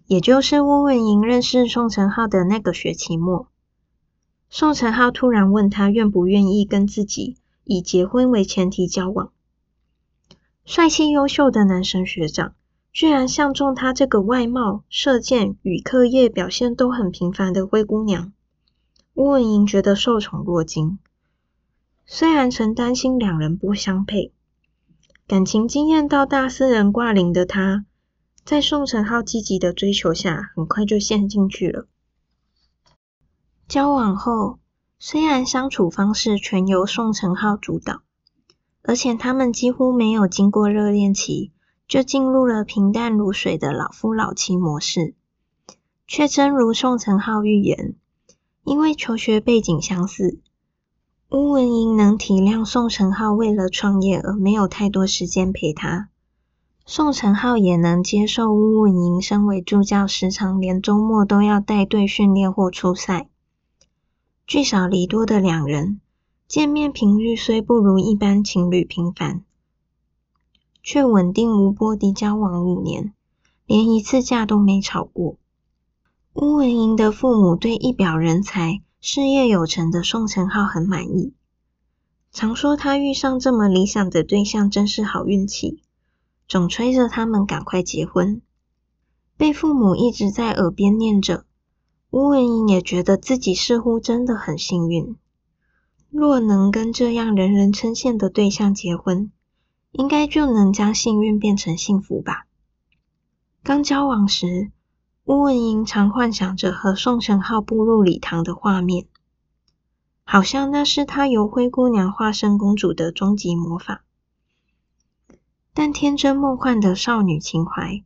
[0.07, 3.49] 也就是乌文莹认识宋承浩的那个学期末，
[4.52, 9.30] 宋承浩突然问他愿不愿意跟自己以结婚为前提交往。
[10.64, 12.54] 帅气优秀的男神学长，
[12.92, 18.32] 居然相中他这个外貌、射箭与课业表现都很平凡的灰姑娘。
[19.14, 20.98] 乌文莹觉得受宠若惊，
[22.04, 24.32] 虽然曾担心两人不相配，
[25.28, 27.84] 感情经验到大四人挂零的他，
[28.44, 31.86] 在宋承浩积极的追求下，很快就陷进去了。
[33.70, 34.59] 交往后，
[34.98, 38.00] 虽然相处方式全由宋承浩主导。
[38.83, 41.52] 而且他们几乎没有经过热恋期，
[41.87, 45.14] 就进入了平淡如水的老夫老妻模式。
[46.09, 47.94] 却真如宋承浩预言，
[48.64, 50.40] 因为求学背景相似，
[51.30, 56.09] 巫文英能体谅宋承浩为了创业而没有太多时间陪他。
[56.85, 63.29] 宋承浩也能接受巫文莹身为助教，时常连周末都要带队训练或出赛。
[64.50, 66.00] 聚少离多的两人，
[66.48, 69.44] 见面频率虽不如一般情侣频繁，
[70.82, 73.14] 却稳定无波地交往五年，
[73.64, 75.36] 连一次架都没吵过。
[76.32, 81.32] 巫文莹的父母对一表人才、事业有成的宋承浩很满意，
[82.32, 85.80] 常说他遇上这么理想的对象真是好运气。
[86.48, 88.42] 总催着他们赶快结婚，
[89.36, 91.44] 被父母一直在耳边念着。
[92.11, 95.16] 吴文英也觉得自己似乎真的很幸运，
[96.11, 99.31] 若能跟这样人人称羡的对象结婚，
[99.92, 102.46] 应该就能将幸运变成幸福吧。
[103.62, 104.73] 刚交往时，
[105.25, 109.07] 吴文英常幻想着和宋承浩步入礼堂的画面，
[110.25, 114.03] 好像那是他由灰姑娘化身公主的终极魔法。
[115.73, 118.03] 但天真梦幻的少女情怀，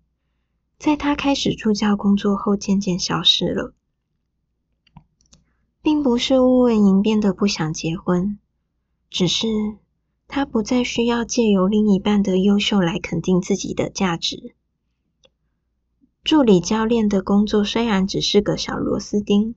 [0.78, 3.72] 在她开始助教工作后渐渐消失了。
[5.84, 8.38] 并不是乌文莹变得不想结婚，
[9.10, 9.46] 只是
[10.26, 14.54] 她不再需要借由另一半的优秀来肯定自己的价值。
[16.24, 19.56] 助理教练的工作虽然只是个小螺丝钉，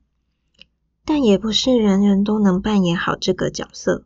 [1.05, 4.03] 但也不是人人都能扮演好这个角色。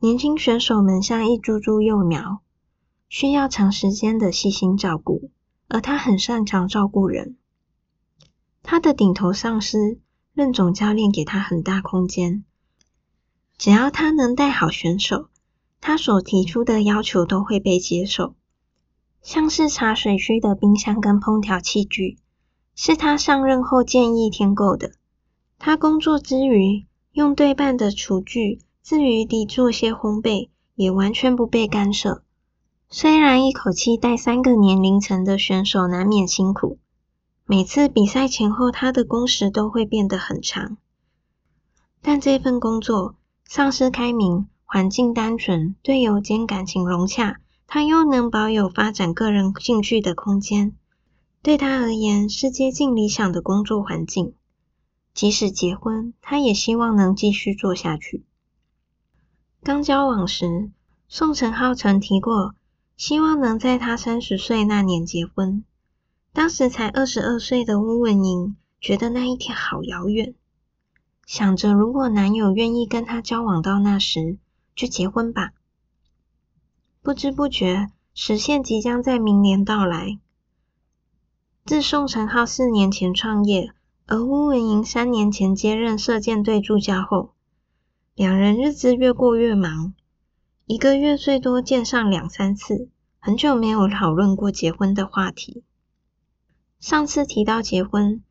[0.00, 2.40] 年轻选手们像一株株幼苗。
[3.10, 5.30] 需要长时间的细心照顾，
[5.68, 7.36] 而他很擅长照顾人。
[8.62, 10.00] 他的顶头上司
[10.36, 12.44] 任总教练给他很大空间，
[13.56, 15.30] 只要他能带好选手，
[15.80, 18.34] 他所提出的要求都会被接受。
[19.22, 22.18] 像是茶水区的冰箱跟烹调器具，
[22.74, 24.92] 是他上任后建议添购的。
[25.58, 32.22] 他工作之余用对半的厨具，自娱地做些烘焙，也完全不被干涉。
[32.90, 36.78] 虽然一口气带三个年龄层的选手难免辛苦，
[37.48, 40.76] 每次比赛前后他的工时都会变得很长，
[42.02, 43.14] 但这份工作
[43.48, 47.36] 上司开明，环境单纯，队友间感情融洽，
[47.68, 50.74] 他又能保有发展个人兴趣的空间，
[51.40, 54.34] 对他而言是接近理想的工作环境。
[55.14, 58.24] 即使结婚，他也希望能继续做下去。
[59.62, 60.72] 刚交往时，
[61.08, 62.56] 宋承浩曾提过。
[62.96, 65.62] 希望能在他三十岁那年结婚。
[66.36, 70.34] 当时才二十二岁的乌文莹觉得那一天好遥远，
[71.24, 74.36] 想着如果男友愿意跟她交往到那时，
[74.74, 75.54] 就结婚吧。
[77.02, 80.18] 不知不觉，时限即将在明年到来。
[81.64, 83.72] 自宋承浩四年前创业，
[84.04, 87.30] 而乌文莹三年前接任射箭队助教后，
[88.14, 89.94] 两人日子越过越忙。
[90.66, 95.64] 一个月最多见上两三次，很久没有讨论过结婚的话题。
[96.86, 98.22] 上次提到结婚，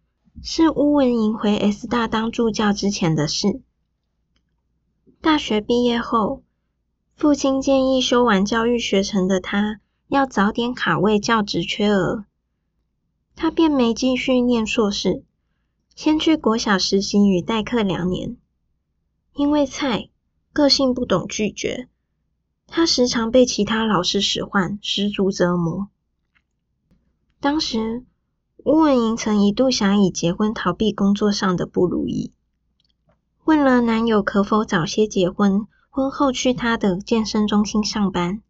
[0.41, 3.59] 是乌文莹回 S 大当助教之前的事。
[5.19, 6.41] 大学毕业后，
[7.17, 12.23] 父亲建议修完教育学程的他要早点卡位教职缺额，
[13.35, 15.23] 他便没继续念硕士，
[15.93, 18.37] 先去国小实习与代课两年。
[19.33, 20.07] 因为菜，
[20.53, 21.89] 个性不懂拒绝。
[22.67, 25.89] 他时常被其他老师使唤，十足折磨。
[27.41, 28.05] 当时，
[28.65, 32.31] 吴文莹曾一度想以结婚逃避工作上的不如意，
[33.43, 38.41] 问了男友可否早些结婚，婚后去他的健身中心上班。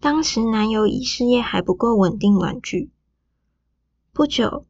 [0.00, 2.90] 当时男友以事业还不够稳定婉拒。
[4.12, 4.66] 不久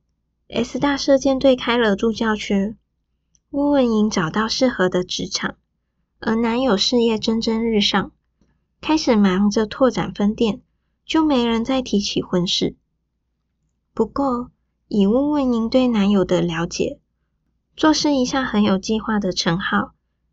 [0.48, 2.76] ，S 大射箭队开了助教缺，
[3.48, 5.56] 吴文莹找到适合的职场，
[6.18, 8.12] 而男友事业蒸蒸日上。
[8.82, 10.60] 开始忙着拓展分店，
[11.06, 12.76] 就没人再提起婚事。
[13.94, 14.50] 不过，
[14.88, 16.98] 以问问您对男友的了解，
[17.76, 19.92] 做事一向很有计划的陈浩，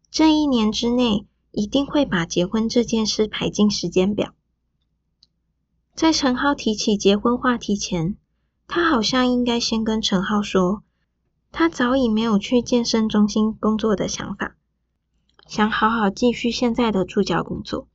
[0.10, 4.34] 这一年之内一定会把结婚这件事排进时间表。
[5.94, 8.16] 在陈浩提起结婚话题前，
[8.66, 10.84] 他好像应该先跟陈浩说，
[11.52, 14.56] 他早已没有去健身中心工作的想法，
[15.46, 17.88] 想好好继续现在的助教工作。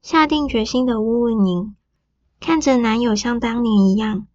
[0.00, 1.76] 下定决心的乌问宁
[2.40, 4.26] 看着男友像当年一样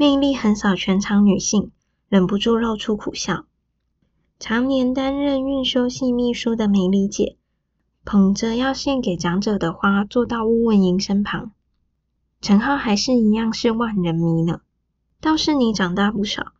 [0.00, 1.72] 魅力横扫全场女性，
[2.08, 3.46] 忍不住露出苦笑。
[4.38, 7.36] 常年担任运修系秘书的美丽姐，
[8.04, 11.50] 捧着要献给长者的花，坐到乌文莹身旁。
[12.40, 14.60] 陈浩还是一样是万人迷呢。
[15.20, 16.52] 倒是你长大不少，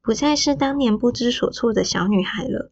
[0.00, 2.70] 不再是当年不知所措的小女孩了。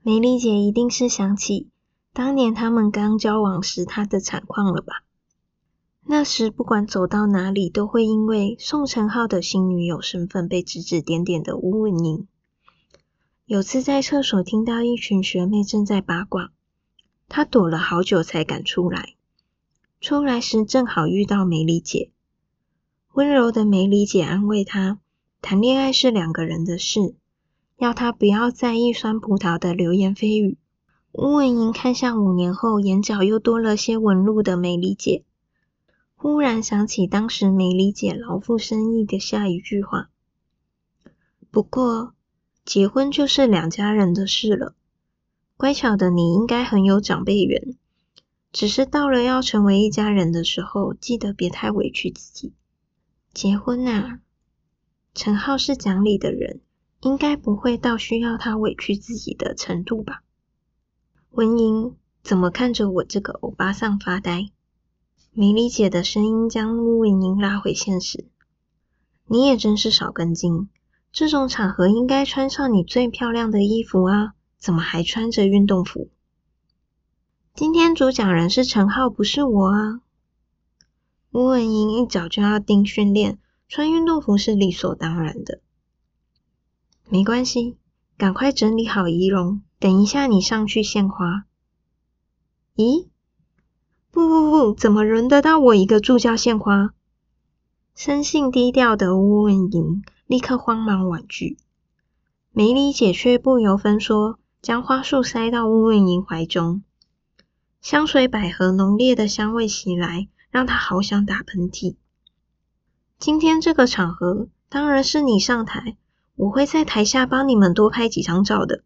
[0.00, 1.68] 梅丽姐一定是想起
[2.14, 5.02] 当年他们刚交往时她的惨况了吧？
[6.06, 12.26] 那时不管走到哪里，都会因为宋承浩的新女友身份被指指点点的吴文英。
[13.46, 16.50] 有次在厕所听到一群学妹正在八卦，
[17.28, 19.14] 她躲了好久才敢出来。
[20.00, 22.10] 出来时正好遇到梅丽姐。
[23.14, 24.98] 温柔的梅里姐安慰他
[25.40, 27.14] ：“谈恋爱是两个人的事，
[27.78, 30.58] 要他不要在意酸葡萄的流言蜚语。”
[31.12, 35.24] 吴文莹看向五年后眼角又多了些纹路的梅里姐，
[36.24, 40.08] 忽然想起当时没理解老父生意的下一句话
[41.52, 42.14] ：“不过
[42.64, 44.74] 结婚就是两家人的事了。
[45.58, 47.76] 乖巧的你应该很有长辈缘，
[48.52, 52.54] 只是到了要成为一家人的时候，记得别太委屈自己。”
[53.34, 54.20] 结婚啊，
[55.12, 56.62] 陈浩是讲理的人，
[57.02, 60.22] 应该不会到需要他委屈自己的程度吧？
[61.32, 64.48] 文英怎么看着我这个欧巴桑发呆？
[65.36, 68.24] 梅丽姐的声音将陆文英拉回现实。
[69.26, 70.68] 你也真是少根筋，
[71.10, 76.08] 这种场合应该穿上你最漂亮的衣服啊，怎么还穿着运动服？
[77.52, 80.00] 今天主讲人是陈浩，不是我啊。
[81.32, 85.60] 吴文英一早就要盯训练，穿运动服是理所当然的。
[87.08, 87.76] 没关系，
[88.16, 91.44] 赶快整理好仪容，等一下你上去献花。
[92.76, 93.08] 咦？
[94.14, 96.94] 不不不，怎么轮得到我一个助教献花？
[97.96, 101.56] 生性低调的吴文莹立刻慌忙婉拒。
[102.52, 106.84] 梅里姐却不由分说，将花束塞到吴文莹怀中，
[107.80, 110.28] 香水百合浓烈的香味袭来。
[110.48, 111.96] 让她好想打喷嚏。
[113.18, 115.96] 今天这个场合，当然是你上台，
[116.36, 118.84] 我会在台下帮你们多拍几张照的。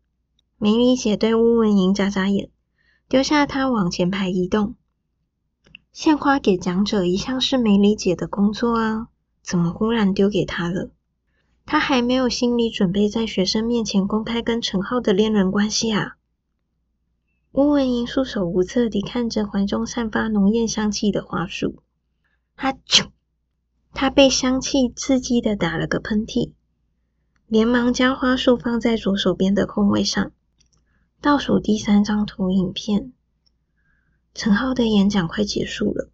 [0.56, 2.48] 梅里姐对乌文莹眨眨眼，
[3.06, 4.76] 丢下她往前排移动。
[5.92, 9.08] 献花给讲者一向是梅里姐的工作啊，
[9.42, 10.90] 怎么忽然丢给他了？
[11.66, 16.16] 他还没有心理准备在学生面前公开跟陈浩的恋人关系啊？
[17.52, 21.82] 吴文英束手无策地看着怀中散发浓艳香气的花束，
[22.56, 23.08] 他啾，
[23.92, 26.52] 他被香气刺激的打了个喷嚏，
[27.46, 30.30] 连忙将花束放在左手边的空位上。
[31.20, 33.12] 倒数第三张图影片，
[34.38, 36.10] 陈浩的演讲快结束了。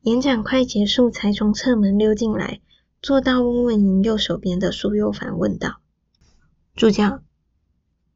[0.00, 2.60] 演讲快结束，才从侧门溜进来，
[3.00, 5.76] 坐到吴文英右手边的苏有凡问道
[6.74, 7.20] ：“助教。”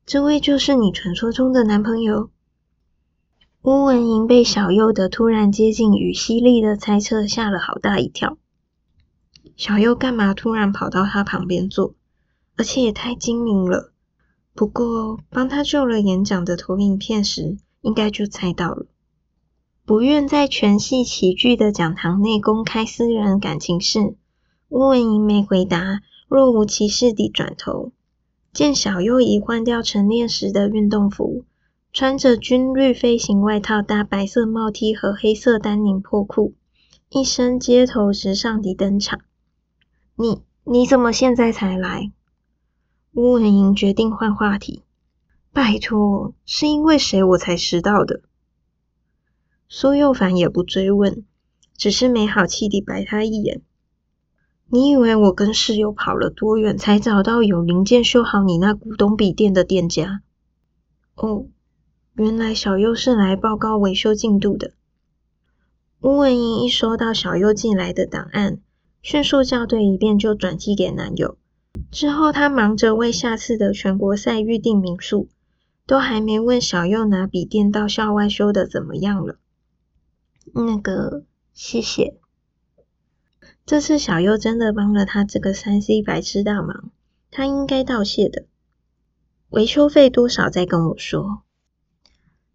[0.05, 2.31] 这位就是你传说中的男朋友？
[3.63, 8.37] 乌文莹被小右的突然接近与犀利的猜测吓了好大一跳。
[9.57, 11.95] 小右干嘛突然跑到他旁边坐？
[12.57, 13.93] 而且也太精明了。
[14.55, 18.87] 不过帮他救了演讲的投影片时，应该就猜到了。
[19.85, 24.17] 不愿在全系齐聚的讲堂内公开私人感情事，
[24.71, 27.93] 乌文莹没回答，若无其事地转头。
[28.53, 31.45] 见小右已换掉晨练时的运动服，
[31.93, 36.55] 穿着军绿飞行外套搭白色帽 T 和黑色丹宁破裤，
[37.11, 39.21] 一身街头时尚地登场。
[40.17, 42.11] 你你怎么现在才来？
[43.13, 44.83] 吴文莹决定换话题。
[45.57, 48.21] 拜托，是因为谁我才迟到的？
[49.71, 51.25] 苏又凡也不追问，
[51.79, 53.63] 只是没好气地白他一眼。
[54.69, 60.21] 你以为我跟室友跑了多远才找到有零件修好你那古董笔电的店家？
[61.15, 61.47] 哦，
[62.17, 64.73] 原来小优是来报告维修进度的。
[66.03, 68.59] 吴文英一收到小优寄来的档案，
[69.01, 71.39] 迅速校对一遍就转寄给男友。
[71.91, 75.29] 之后她忙着为下次的全国赛预定民宿，
[75.87, 79.39] 都还没问小优拿笔电到校外修的怎么样了。
[80.53, 82.19] 那个，谢谢。
[83.65, 86.91] 这次小优真的帮了他这个三 C 白痴大忙，
[87.31, 88.47] 他应该道谢的。
[89.51, 91.43] 维修费多少再跟我说。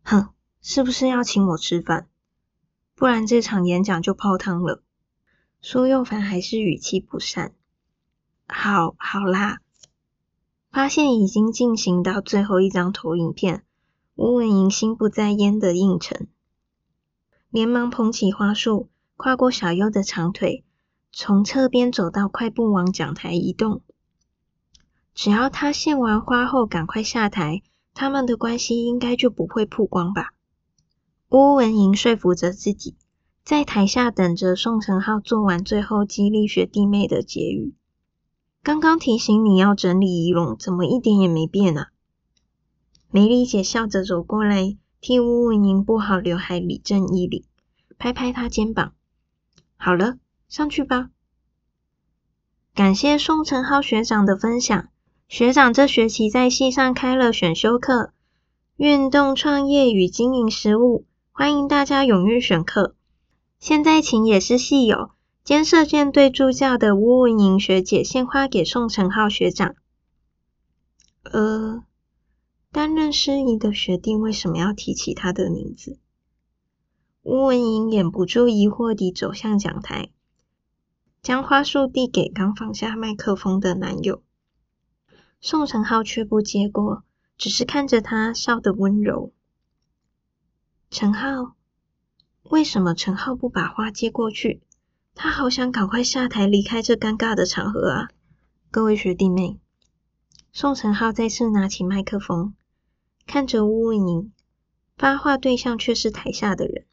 [0.03, 0.29] 哼，
[0.61, 2.07] 是不是要请我吃饭？
[2.95, 4.83] 不然这场演讲就泡汤了。
[5.61, 7.53] 苏佑凡还是语气不善。
[8.47, 9.59] 好，好啦。
[10.71, 13.65] 发现已经进行到最后一张投影片，
[14.15, 16.27] 吴文莹心不在焉的应承，
[17.49, 20.63] 连忙捧起花束，跨过小优的长腿。
[21.11, 23.81] 从侧边走到快步往讲台移动。
[25.13, 27.61] 只要他献完花后赶快下台，
[27.93, 30.33] 他们的关系应该就不会曝光吧？
[31.27, 32.95] 吴文莹说服着自己，
[33.43, 37.75] 在台下等着宋承浩做完最后激励学弟妹的结语。
[38.63, 41.87] 刚刚提醒你要整理仪容，怎么一点也没变啊？
[43.09, 47.43] 梅丽姐笑着走过来，替乌文莹拨好刘海，理正衣领，
[47.97, 48.93] 拍拍她肩膀
[49.77, 51.09] ：“好了，上去吧。”
[52.75, 54.89] 感谢宋承浩学长的分享。
[55.27, 58.13] 学长这学期在系上开了选修课，
[58.75, 62.95] 运动创业与经营实务，欢迎大家踊跃选课。
[63.59, 65.09] 现在请也是系友
[65.43, 69.75] 兼射箭队助教的乌文莹学姐献花给宋承浩学长。
[71.23, 71.83] 呃，
[72.71, 75.97] 担任司仪的学弟为什么要提起他的名字？
[77.23, 80.11] 乌文莹掩不住疑惑地走向讲台，
[81.23, 84.21] 将花束递给刚放下麦克风的男友。
[85.39, 87.03] 宋承浩却不接过，
[87.35, 89.33] 只是看着他，笑得温柔。
[90.91, 91.55] 陈浩。
[92.43, 94.61] 为什么陈浩不把花接过去？
[95.13, 98.09] 他好想赶快下台离开这尴尬的场合啊！
[98.71, 99.59] 各位学弟妹，
[100.51, 102.53] 宋承浩再次拿起麦克风，
[103.25, 104.31] 看着乌文莹，
[104.97, 106.85] 发话对象却是台下的人。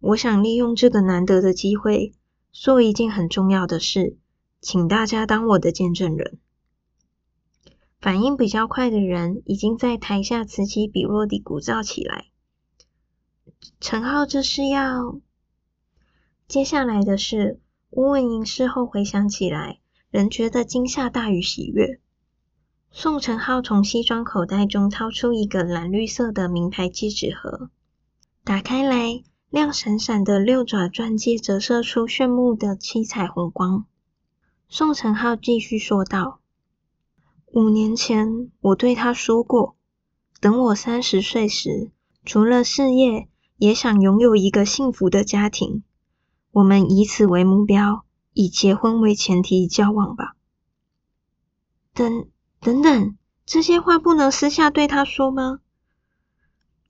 [0.00, 2.14] 我想利用这个难得的机会，
[2.52, 4.16] 做一件很重要的事，
[4.60, 6.38] 请大家当我的见证人。
[8.00, 12.24] 反应比较快的人，已经在台下此起彼落地鼓噪起来。
[13.78, 15.20] 陈浩，这是要
[16.50, 17.60] 接下来的事。
[17.90, 19.78] 吴文莹事后回想起来，
[20.10, 22.00] 仍觉得惊吓大于喜悦。
[22.90, 27.70] 宋承浩从西装口袋中掏出一个蓝绿色的名牌戒指盒，
[28.42, 33.84] 打开来，亮闪闪的六爪钻戒折射出炫目的七彩虹光。
[34.68, 36.40] 宋承浩继续说道
[37.54, 39.76] ：“五年前，我对他说过，
[40.40, 41.92] 等我三十岁时，
[42.24, 43.28] 除了事业。”
[43.60, 45.82] 也想拥有一个幸福的家庭，
[46.52, 50.34] 我们以此为目标，以结婚为前提交往吧。
[51.94, 52.28] 等
[52.60, 55.60] 等等，这些话不能私下对他说吗？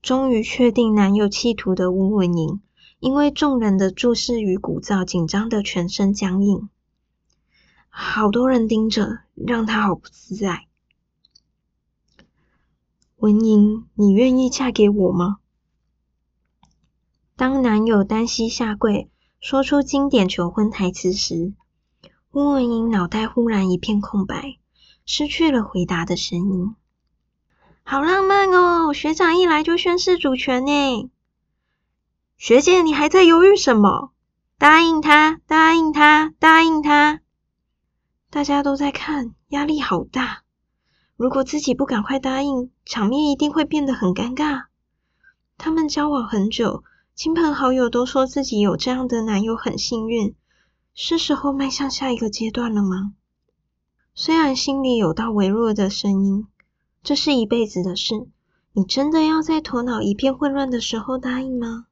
[0.01, 2.61] 终于确定男友企图的吴文莹，
[2.99, 6.69] 因为众人的注视与鼓噪，紧张的全身僵硬。
[7.87, 10.65] 好多人盯着，让他好不自在。
[13.17, 15.37] 文莹，你愿意嫁给我吗？
[17.35, 19.09] 当男友单膝下跪，
[19.41, 21.53] 说出经典求婚台词时，
[22.31, 24.59] 乌文英脑袋忽然一片空白，
[25.03, 26.75] 失去了回答的声音。
[27.81, 28.93] 好浪漫哦！
[28.93, 31.09] 学长一来就宣誓主权呢。
[32.37, 34.11] 学姐，你还在犹豫什么？
[34.59, 37.21] 答应他，答应他，答应他！
[38.29, 40.43] 大家都在看，压力好大。
[41.17, 44.65] 如果自己不赶快答应，场面一定会变得很尴尬。
[45.57, 46.83] 他们交往很久。
[47.21, 50.33] 亲朋好友都说自己有这样的男友很幸运，
[50.95, 53.13] 是时候迈向下一个阶段了吗？
[54.15, 56.47] 虽然心里有道微弱的声音，
[57.03, 58.27] 这是一辈子的事，
[58.73, 61.85] 你真的要在头脑一片混乱的时候答应吗？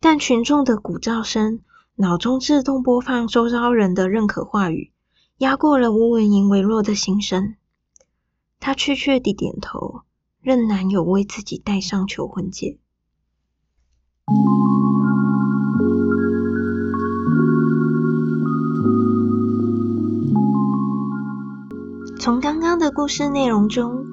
[0.00, 1.60] 但群众的鼓噪声，
[1.94, 4.90] 脑中自动播放周遭人的认可话语，
[5.38, 7.54] 压过了吴文莹微弱的心声。
[8.58, 10.02] 她怯怯地点头，
[10.40, 12.80] 任男友为自己戴上求婚戒。
[22.20, 24.06] 从刚刚的故事内容中，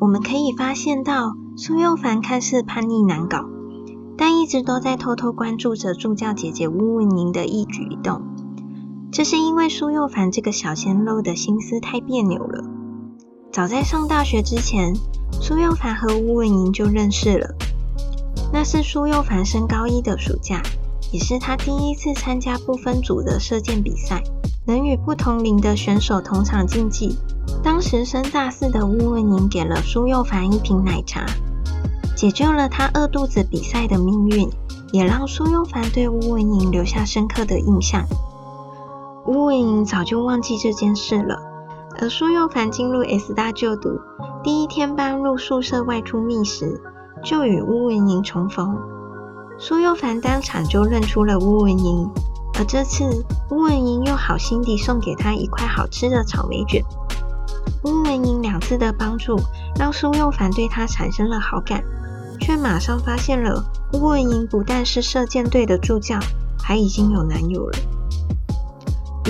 [0.00, 3.44] 我们可以发现到苏又凡看似叛逆难搞，
[4.16, 8.22] 但一直都在偷偷关注着助教姐姐巫文莹的一举一动。
[9.12, 12.64] 这是因为苏又凡这个小鲜肉的心思太别扭了。
[13.52, 14.96] 早在上大学之前，
[15.30, 17.54] 苏又凡和巫文莹就认识了。
[18.52, 20.62] 那是苏又凡升高一的暑假，
[21.10, 24.22] 也是他第一次参加不分组的射箭比赛，
[24.66, 27.16] 能与不同龄的选手同场竞技。
[27.62, 31.24] 当时升大四的乌文宁给了苏又凡一瓶奶茶，
[32.14, 34.48] 解救了他饿肚子比赛的命运，
[34.92, 38.04] 也让苏又凡对乌文宁留下深刻的印象。
[39.26, 41.40] 乌文宁早就忘记这件事了，
[42.00, 43.98] 而苏又凡进入 S 大就读，
[44.44, 46.80] 第一天搬入宿舍外出觅食。
[47.24, 48.76] 就与乌文莹重逢，
[49.58, 52.10] 苏又凡当场就认出了乌文莹，
[52.58, 56.82] 而这次乌文莹又好心地送给他一块好吃的草莓卷。
[57.84, 59.36] 乌文莹两次的帮助，
[59.78, 61.84] 让苏又凡对他产生了好感，
[62.40, 66.18] 却马上发现了乌文莹不但是射箭队的助教，
[66.60, 67.78] 还已经有男友了。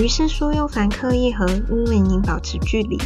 [0.01, 2.97] 于是苏又凡刻意和乌文莹保持距离。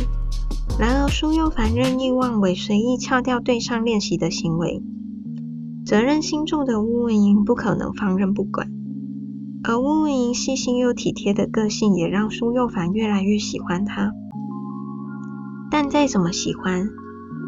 [0.80, 4.84] 然而，苏又凡任意妄为、随意翘掉对上练习的行为，
[5.86, 8.70] 责任心重的乌文莹不可能放任不管，
[9.64, 14.12] 而乌文莹细心又体贴的个性也让苏又凡越来越喜欢她。
[15.72, 16.88] 但再怎么喜欢，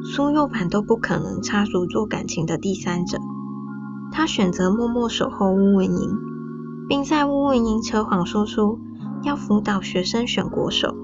[0.04, 3.20] 苏又凡都不可能插足做感情的第三者。
[4.12, 6.18] 他选择默默守候乌文莹，
[6.88, 8.80] 并在乌文莹扯谎说出
[9.24, 10.96] 要辅导学生选国手，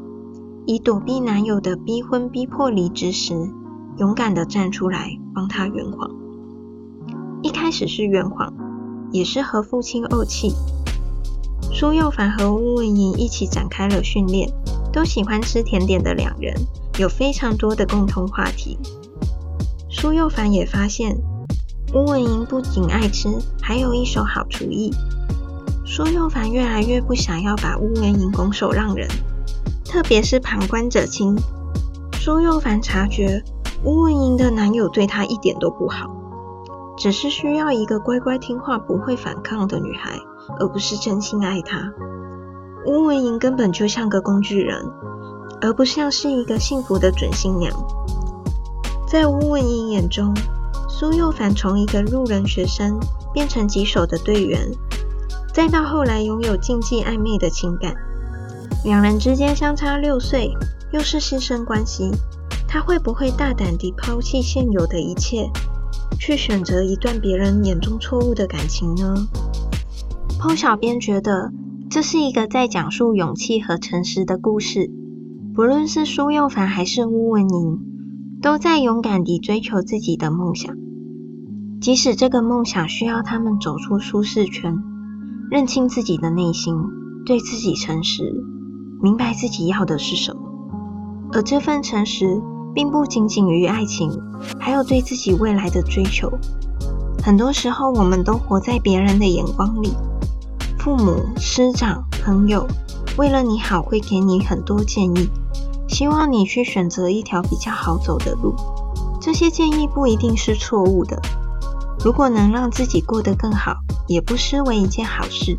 [0.68, 3.36] 以躲避男友的逼婚逼迫离职时，
[3.98, 6.10] 勇敢的站出来帮他圆谎。
[7.44, 8.52] 一开始是圆谎，
[9.12, 10.54] 也是和父亲怄气。
[11.72, 14.52] 苏又凡和乌文莹一起展开了训练，
[14.92, 16.56] 都喜欢吃甜点的两人。
[16.98, 18.80] 有非常多的共同话题。
[19.90, 21.16] 苏又凡也发现，
[21.94, 23.30] 乌文莹不仅爱吃，
[23.62, 24.92] 还有一手好厨艺。
[25.86, 29.08] 苏又凡越来越不想要把乌文莹拱手让人，
[29.96, 31.38] 特别是旁观者清。
[32.16, 33.42] 苏又凡察觉，
[33.82, 36.10] 吴文莹的男友对她一点都不好，
[36.98, 40.20] 只是需要一个乖乖听话、不会反抗的女孩，
[40.60, 41.94] 而不是真心爱她。
[42.86, 44.86] 吴文莹根本就像个工具人。
[45.62, 47.72] 而不像是一个幸福的准新娘。
[49.08, 50.34] 在吴文英眼中，
[50.90, 53.00] 苏又凡从一个路人学生
[53.34, 54.60] 变成棘手的队员，
[55.54, 57.96] 再到后来拥有禁忌暧昧的情感，
[58.86, 60.52] 两人之间相差六岁，
[60.94, 62.12] 又是师生关系，
[62.68, 65.50] 他会不会大胆地抛弃现有的一切，
[66.20, 69.28] 去选择一段别人眼中错误的感情呢？
[70.40, 71.52] 剖小编觉得
[71.90, 74.92] 这是一个在讲述勇气和诚实的故事。
[75.56, 77.80] 不论是苏又凡还是乌文莹，
[78.40, 80.76] 都在勇敢地追求自己的梦想，
[81.82, 84.78] 即使这个梦想需要他们走出舒适圈，
[85.50, 86.76] 认清自己的内心，
[87.26, 88.32] 对自己诚实，
[89.02, 90.42] 明白自己要的是什么。
[91.34, 92.42] 而这份诚实，
[92.74, 94.12] 并不仅仅于爱情，
[94.60, 96.32] 还有对自己未来的追求。
[97.24, 99.94] 很多时候，我们都活在别人的眼光里，
[100.78, 102.68] 父母、师长、朋友，
[103.18, 105.30] 为了你好，会给你很多建议。
[105.88, 108.56] 希望你去选择一条比较好走的路，
[109.22, 111.22] 这些建议不一定是错误的。
[112.04, 113.78] 如果能让自己过得更好，
[114.08, 115.58] 也不失为一件好事。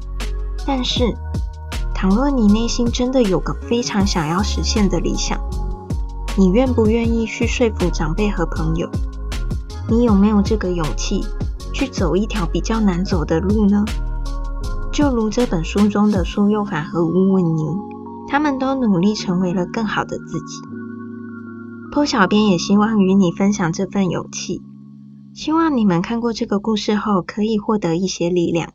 [0.67, 1.17] 但是，
[1.99, 5.41] 倘若你内心真的有个非常想要实现的理想，
[6.37, 8.87] 你愿不愿意去说服长辈和朋友？
[9.89, 11.25] 你有没有这个勇气
[11.73, 13.83] 去走一条比较难走的路呢？
[14.93, 17.67] 就如这本书中的苏幼凡和吴文宁。
[18.29, 20.61] 他们都努力成为了更好的自己。
[21.93, 24.61] 坡小编也希望与你分享这份勇气，
[25.33, 28.73] 希望你们看过这个故事后可以获得一些力量。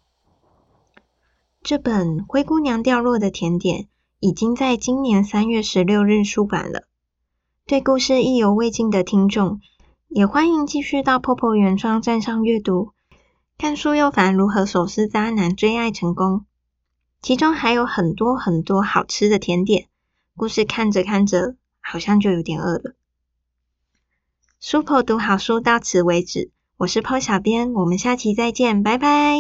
[1.64, 3.84] 这本《灰姑娘掉落的甜点》
[4.20, 6.88] 已经在今年三月十六日出版了。
[7.68, 9.62] 对故事意犹未尽的听众，
[10.08, 12.94] 也欢迎继续到 Popo 原创站上阅读，
[13.60, 16.46] 看苏又凡如何手撕渣男追爱成功。
[17.22, 19.88] 其中还有很多很多好吃的甜点，
[20.36, 22.96] 故事看着看着，好像就有点饿了。
[24.60, 29.38] Super 读好书到此为止，我是 PO 小编，我们下期再见，拜拜。